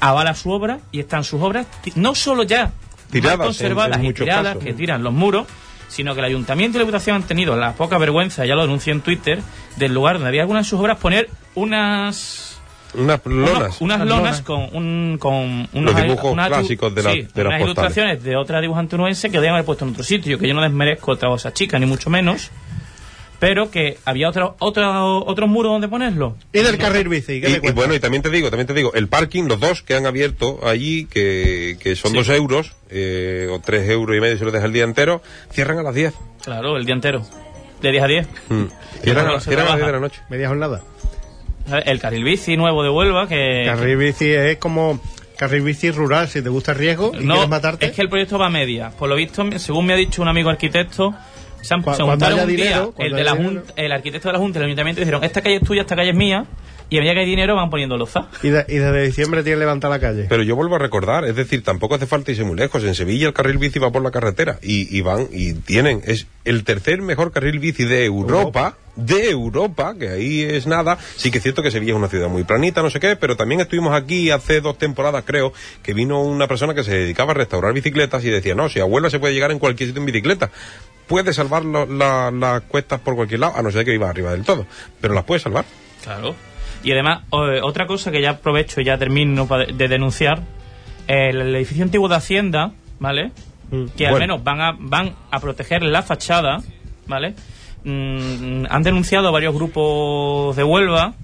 [0.00, 2.72] avala su obra y están sus obras no solo ya
[3.10, 4.64] Tiradas, conservadas en- en y tiradas casos.
[4.64, 5.46] que tiran los muros,
[5.94, 8.92] sino que el ayuntamiento y la diputación han tenido la poca vergüenza, ya lo denuncié
[8.92, 9.40] en Twitter,
[9.76, 12.58] del lugar donde había algunas de sus obras poner unas
[12.94, 13.80] Unas unos- lonas.
[13.80, 14.42] unas Unas lonas lonas.
[14.42, 17.62] con, un, con Los unas- dibujos unas- clásicos de la- sí, de las unas postales.
[17.66, 20.62] ilustraciones de otra dibujante nubense que debían haber puesto en otro sitio, que yo no
[20.62, 22.50] desmerezco de esa chica, ni mucho menos,
[23.44, 26.34] pero que había otro, otro, otro muro donde ponerlo.
[26.50, 27.42] Y del carril bici.
[27.42, 29.94] ¿qué Y, bueno, y también te digo, también te digo, el parking, los dos que
[29.94, 32.16] han abierto allí, que, que son Sí.
[32.16, 35.20] dos euros, eh, o tres euros y medio si lo dejas el día entero,
[35.52, 36.14] cierran a las 10.
[36.42, 37.22] Claro, el día entero.
[37.82, 38.26] De 10 a 10.
[38.48, 38.62] Mm.
[39.02, 39.76] Cierran, no a, se cierran a las trabaja.
[39.76, 40.20] 10 de la noche.
[40.30, 40.82] Media jornada.
[41.84, 43.64] El carril bici nuevo de Huelva, que...
[43.66, 44.98] Carril bici es como
[45.36, 46.28] carril bici rural.
[46.28, 47.84] Si te gusta el riesgo y No, quieres matarte.
[47.86, 48.88] es que el proyecto va a media.
[48.98, 51.14] Por lo visto, según me ha dicho un amigo arquitecto,
[51.64, 53.48] se, han, Cu- se cuando juntaron haya un día, dinero, el, de la haya Jun-
[53.48, 53.64] dinero.
[53.76, 56.10] el arquitecto de la Junta y el Ayuntamiento dijeron, esta calle es tuya, esta calle
[56.10, 56.46] es mía,
[56.90, 58.28] y a medida que hay dinero van poniendo loza.
[58.42, 60.26] Y, de- y desde diciembre tiene levantar la calle.
[60.28, 62.84] Pero yo vuelvo a recordar, es decir, tampoco hace falta irse muy lejos.
[62.84, 66.26] En Sevilla el carril bici va por la carretera y, y van y tienen, es
[66.44, 70.98] el tercer mejor carril bici de Europa, de Europa, que ahí es nada.
[71.16, 73.36] Sí que es cierto que Sevilla es una ciudad muy planita, no sé qué, pero
[73.36, 77.34] también estuvimos aquí hace dos temporadas, creo, que vino una persona que se dedicaba a
[77.34, 80.06] restaurar bicicletas y decía, no, si a Huelva se puede llegar en cualquier sitio en
[80.06, 80.50] bicicleta.
[81.06, 84.30] Puede salvar lo- la- las cuestas por cualquier lado, a no ser que iba arriba
[84.30, 84.64] del todo,
[85.00, 85.64] pero las puede salvar.
[86.02, 86.34] Claro.
[86.82, 90.42] Y además, otra cosa que ya aprovecho y ya termino de denunciar,
[91.06, 93.32] el, el edificio antiguo de Hacienda, ¿vale?
[93.96, 94.34] Que al Bueno.
[94.38, 96.62] menos van a, van a proteger la fachada,
[97.06, 97.34] ¿vale?
[97.84, 101.14] Mm, han denunciado varios grupos de Huelva,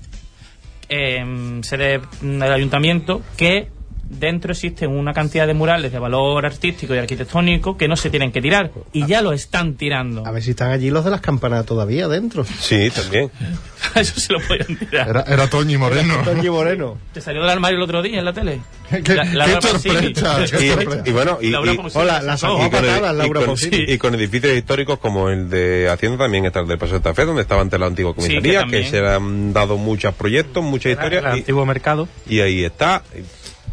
[0.88, 1.24] eh,
[1.62, 3.68] sede del ayuntamiento, que
[4.10, 8.32] dentro existen una cantidad de murales de valor artístico y arquitectónico que no se tienen
[8.32, 8.70] que tirar.
[8.92, 10.26] Y ya lo están tirando.
[10.26, 12.44] A ver si están allí los de las campanas todavía dentro.
[12.44, 13.30] Sí, también.
[13.94, 15.08] Eso se lo podían tirar.
[15.08, 16.14] Era, era Toñi Moreno.
[16.24, 16.98] Toñi Moreno.
[17.14, 18.60] ¿Te salió del armario el otro día en la tele?
[19.04, 22.56] Qué- La- qué Laura sorpresa, qué Y, bueno, y, Laura y- Hola, se la sacó.
[22.58, 22.66] sacó.
[22.66, 23.84] y con, el- patadas, y Laura con- Pausini.
[23.86, 27.24] y con edificios históricos como el de Hacienda también está el del Paso de Fe,
[27.24, 30.86] donde estaba antes la antigua Sí, que comisaría, que, se han dado muchos proyectos, muchas
[30.86, 32.08] El historias, y, antiguo mercado.
[32.28, 33.02] y ahí está.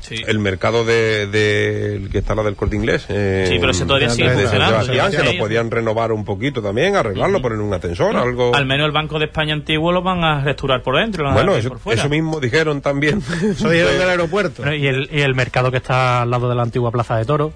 [0.08, 0.24] Sí.
[0.26, 3.06] El mercado de, de- el que está la del corte inglés.
[3.10, 5.34] eh, Sí, pero ese todavía sigue funcionando, Sebastián, sí, que sí.
[5.36, 8.56] lo podían renovar un poquito también, arreglarlo, poner un ascensor, algo.
[8.56, 11.24] Al menos el Banco de España antiguo lo van a restaurar por dentro.
[11.24, 12.00] lo van a Bueno, eso, por fuera.
[12.02, 13.22] eso mismo dijeron también.
[13.42, 14.62] Eso dijeron del aeropuerto.
[14.64, 17.26] Bueno, y, el, y el mercado que está al lado de la antigua plaza de
[17.26, 17.52] Toro.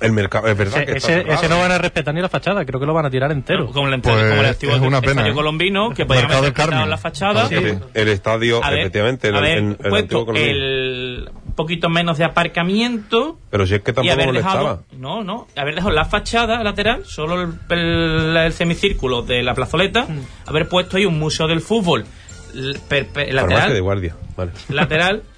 [0.00, 2.28] El mercado, es verdad que Ese, está ese- ese no van a respetar ni la
[2.28, 3.66] fachada, creo que lo van a tirar entero.
[3.68, 5.32] Como el, Pues, como el antiguo es una estadio pena, ¿eh?
[5.32, 7.46] colombino, que podían haber respetado la fachada.
[7.48, 11.30] El, el estadio, A ver, efectivamente, el, haber el- el puesto antiguo Colombino.
[11.52, 15.74] Un poquito menos de aparcamiento Pero si es que tampoco haber dejado no no haber
[15.74, 20.20] dejado la fachada lateral solo el, el- el semicírculo de la plazoleta Mm.
[20.48, 22.04] haber puesto ahí un museo del fútbol
[22.54, 24.50] l- per- per- Farmacia de lateral guardia, vale.
[24.70, 25.22] lateral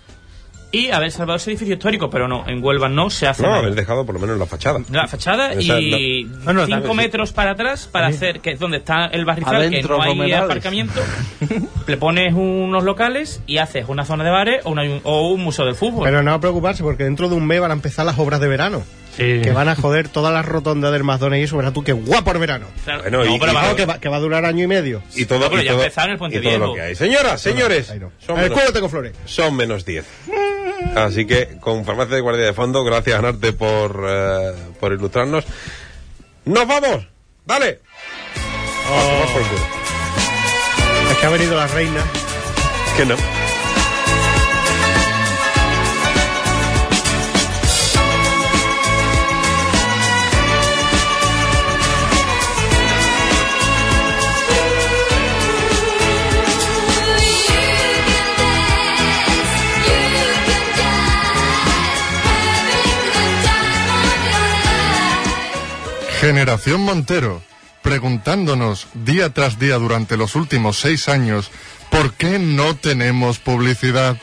[0.75, 3.61] y haber salvado ese edificio histórico pero no en Huelva no se hace No, nada.
[3.61, 4.81] haber dejado por lo menos la fachada.
[4.91, 6.39] la fachada Esa- y no.
[6.45, 9.97] Bueno, cinco también- metros para atrás para hacer que es donde está el barrizal Adentro,
[9.97, 10.45] que no hay Romerales.
[10.45, 11.01] aparcamiento
[11.87, 15.65] le pones unos locales y haces una zona de bares o, una- o un museo
[15.65, 18.19] del fútbol Pero no a preocuparse porque dentro de un mes van a empezar las
[18.19, 18.83] obras de verano.
[19.17, 19.43] Sí.
[19.45, 21.57] Que van a joder todas las rotondas del McDonald's y eso.
[21.57, 22.67] Verás tú qué guapo el verano.
[22.85, 25.03] Claro, Bueno, no, y- pero y- que va, que va a durar año y medio.
[25.15, 26.95] Y todo, No, pero y ya todo- empezaron el Puente y todo lo que hay.
[26.97, 28.11] Señoras, señores, no.
[28.27, 29.13] son, menos, tengo flores.
[29.25, 30.05] son menos 10.
[30.95, 35.45] Así que con Farmacia de Guardia de Fondo, gracias Anarte por, eh, por ilustrarnos.
[36.45, 37.07] ¡Nos vamos!
[37.45, 37.81] ¡Dale!
[39.33, 39.67] Por culo.
[41.11, 42.01] Es que ha venido la reina.
[42.97, 43.34] Que no.
[66.25, 67.43] Generación Montero,
[67.83, 71.51] preguntándonos día tras día durante los últimos seis años
[71.91, 74.17] por qué no tenemos publicidad.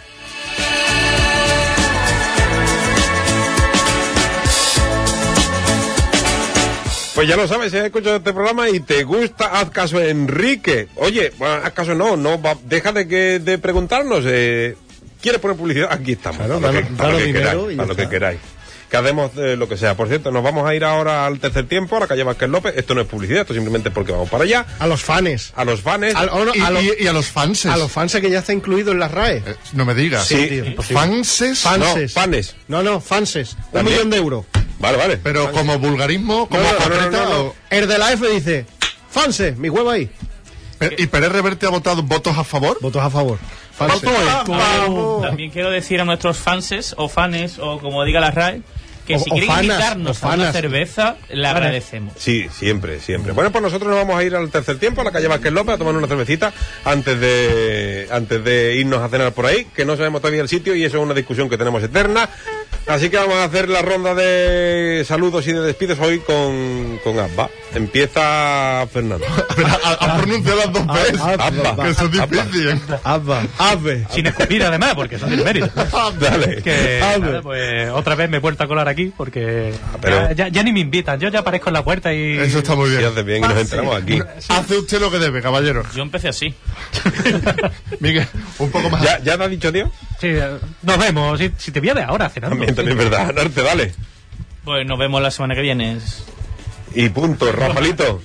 [7.14, 10.06] Pues ya lo sabes, si has escuchado este programa y te gusta, haz caso a
[10.06, 10.88] Enrique.
[10.96, 14.24] Oye, bueno, haz caso no, no, va- deja de, que, de preguntarnos.
[14.26, 14.76] Eh,
[15.22, 15.90] ¿Quieres poner publicidad?
[15.92, 16.38] Aquí estamos.
[16.38, 17.74] Claro, para lo danos- que, para lo danos que dinero queráis.
[17.74, 18.10] y Para ya lo que está.
[18.12, 18.40] queráis.
[18.92, 19.96] Que hacemos eh, lo que sea.
[19.96, 22.74] Por cierto, nos vamos a ir ahora al tercer tiempo, a la calle Vázquez López.
[22.76, 24.66] Esto no es publicidad, esto simplemente es porque vamos para allá.
[24.80, 25.54] A los fans.
[25.56, 26.14] A los fans.
[26.14, 28.52] A, o no, Y, a los, y- y a los a fans que ya está
[28.52, 29.38] incluido en las RAE.
[29.38, 30.26] Eh, no me digas.
[30.28, 31.60] Sí, tío, fanses.
[31.60, 32.14] Fanses.
[32.16, 32.56] no, fanes.
[32.68, 33.54] No, no, fanses.
[33.68, 33.96] Un También.
[33.96, 34.46] millón de euros.
[34.80, 35.18] Vale, vale.
[35.18, 37.42] Pero como vulgarismo, como No, no, no, apotreta, no, no, no.
[37.44, 38.66] o- El de la F dice,
[39.10, 40.10] fanses, mi huevo ahí.
[40.98, 42.78] ¿Y Pérez Reverte ha votado votos a favor?
[42.82, 43.38] Votos a favor.
[43.74, 44.10] Fanses.
[45.22, 48.62] También quiero decir a nuestros fanses o fanes o como diga la RAE
[49.06, 52.14] que O- si quieren fanas, invitarnos a una cerveza, le agradecemos.
[52.18, 53.32] Sí, siempre, siempre.
[53.34, 55.76] Bueno, pues nosotros nos vamos a ir al tercer tiempo, a la calle Vázquez López,
[55.76, 56.54] a tomar una cervecita
[56.86, 60.76] antes de, antes de irnos a cenar por ahí, que no sabemos todavía el sitio
[60.76, 62.30] y eso es una discusión que tenemos eterna.
[62.88, 67.18] Así que vamos a hacer la ronda de saludos y de despidos hoy con, con
[67.20, 67.50] Abba.
[67.74, 69.26] Empieza Fernando.
[70.02, 71.22] Ha pronunciado las dos veces.
[71.22, 71.84] Abba.
[71.84, 72.82] Que eso es difícil.
[73.04, 74.06] Abba, Abbe.
[74.10, 75.70] Sin escupir además, porque eso tiene mérito.
[76.20, 76.62] Dale.
[76.62, 80.48] Que, nada, pues otra vez me he vuelto a colar aquí porque pero- ya, ya-
[80.50, 81.20] ya ni me invitan.
[81.20, 82.38] Yo ya aparezco en la puerta y.
[82.40, 83.06] Eso está muy bien.
[83.06, 84.20] haces bien y nos enteramos aquí.
[84.50, 85.84] Hace usted lo que debe, caballero.
[85.96, 86.54] Yo empecé así.
[88.00, 88.28] Miguel,
[88.60, 89.02] un poco más.
[89.04, 89.92] ¿Ya, ¿Ya te has dicho, tío?
[90.20, 91.40] Sí, eh, nos vemos.
[91.40, 92.66] Si, si te voy a ver ahora cenando.
[92.76, 93.34] También, también es verdad.
[93.34, 93.94] Narte, dale.
[94.64, 95.98] Pues nos vemos la semana que viene.
[96.94, 98.22] Y punto, Rafaelito.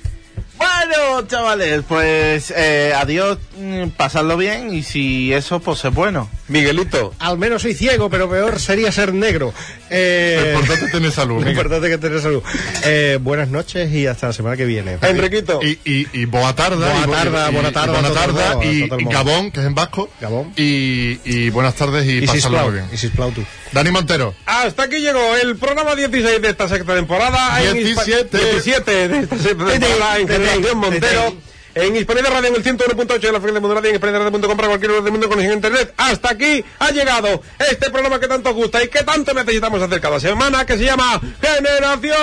[0.59, 6.31] Bueno, chavales, pues eh, adiós, mm, pasadlo bien y si eso, pues es bueno.
[6.49, 7.13] Miguelito.
[7.19, 9.53] Al menos soy ciego, pero peor sería ser negro.
[9.91, 11.43] Eh, Lo importante es tener salud.
[11.45, 12.43] Lo importante es que tener salud.
[12.85, 14.99] Eh, buenas noches y hasta la semana que viene.
[15.03, 15.61] Enriquito.
[15.63, 16.89] Y, y, y boa tarda.
[17.05, 18.89] Boa y, tarda, y- bona y tarda, bona a tot tarda, arreu, a y.
[19.07, 20.09] Gabón, que es en vasco.
[20.21, 20.53] Gabón.
[20.57, 22.89] Y, y buenas tardes y, Y muy bien.
[22.93, 23.43] y sisplau tú.
[23.73, 24.35] Dani Montero.
[24.47, 27.61] Hasta aquí llegó el programa 16 de esta sexta temporada.
[27.63, 28.39] en Hispa- 17.
[28.39, 31.37] 17 de esta sexta temporada en Generación Montero.
[31.77, 34.89] En Hispanidad Radio en el 101.8 de la frecuencia modulada y en hispanidad.com para cualquier
[34.93, 35.93] lugar del mundo con internet.
[35.99, 40.19] Hasta aquí ha llegado este programa que tanto gusta y que tanto necesitamos hacer cada
[40.19, 42.17] semana, que se llama Generación.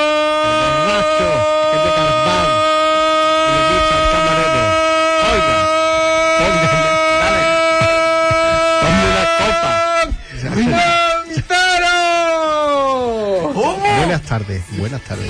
[13.99, 15.29] Buenas tardes, buenas tardes.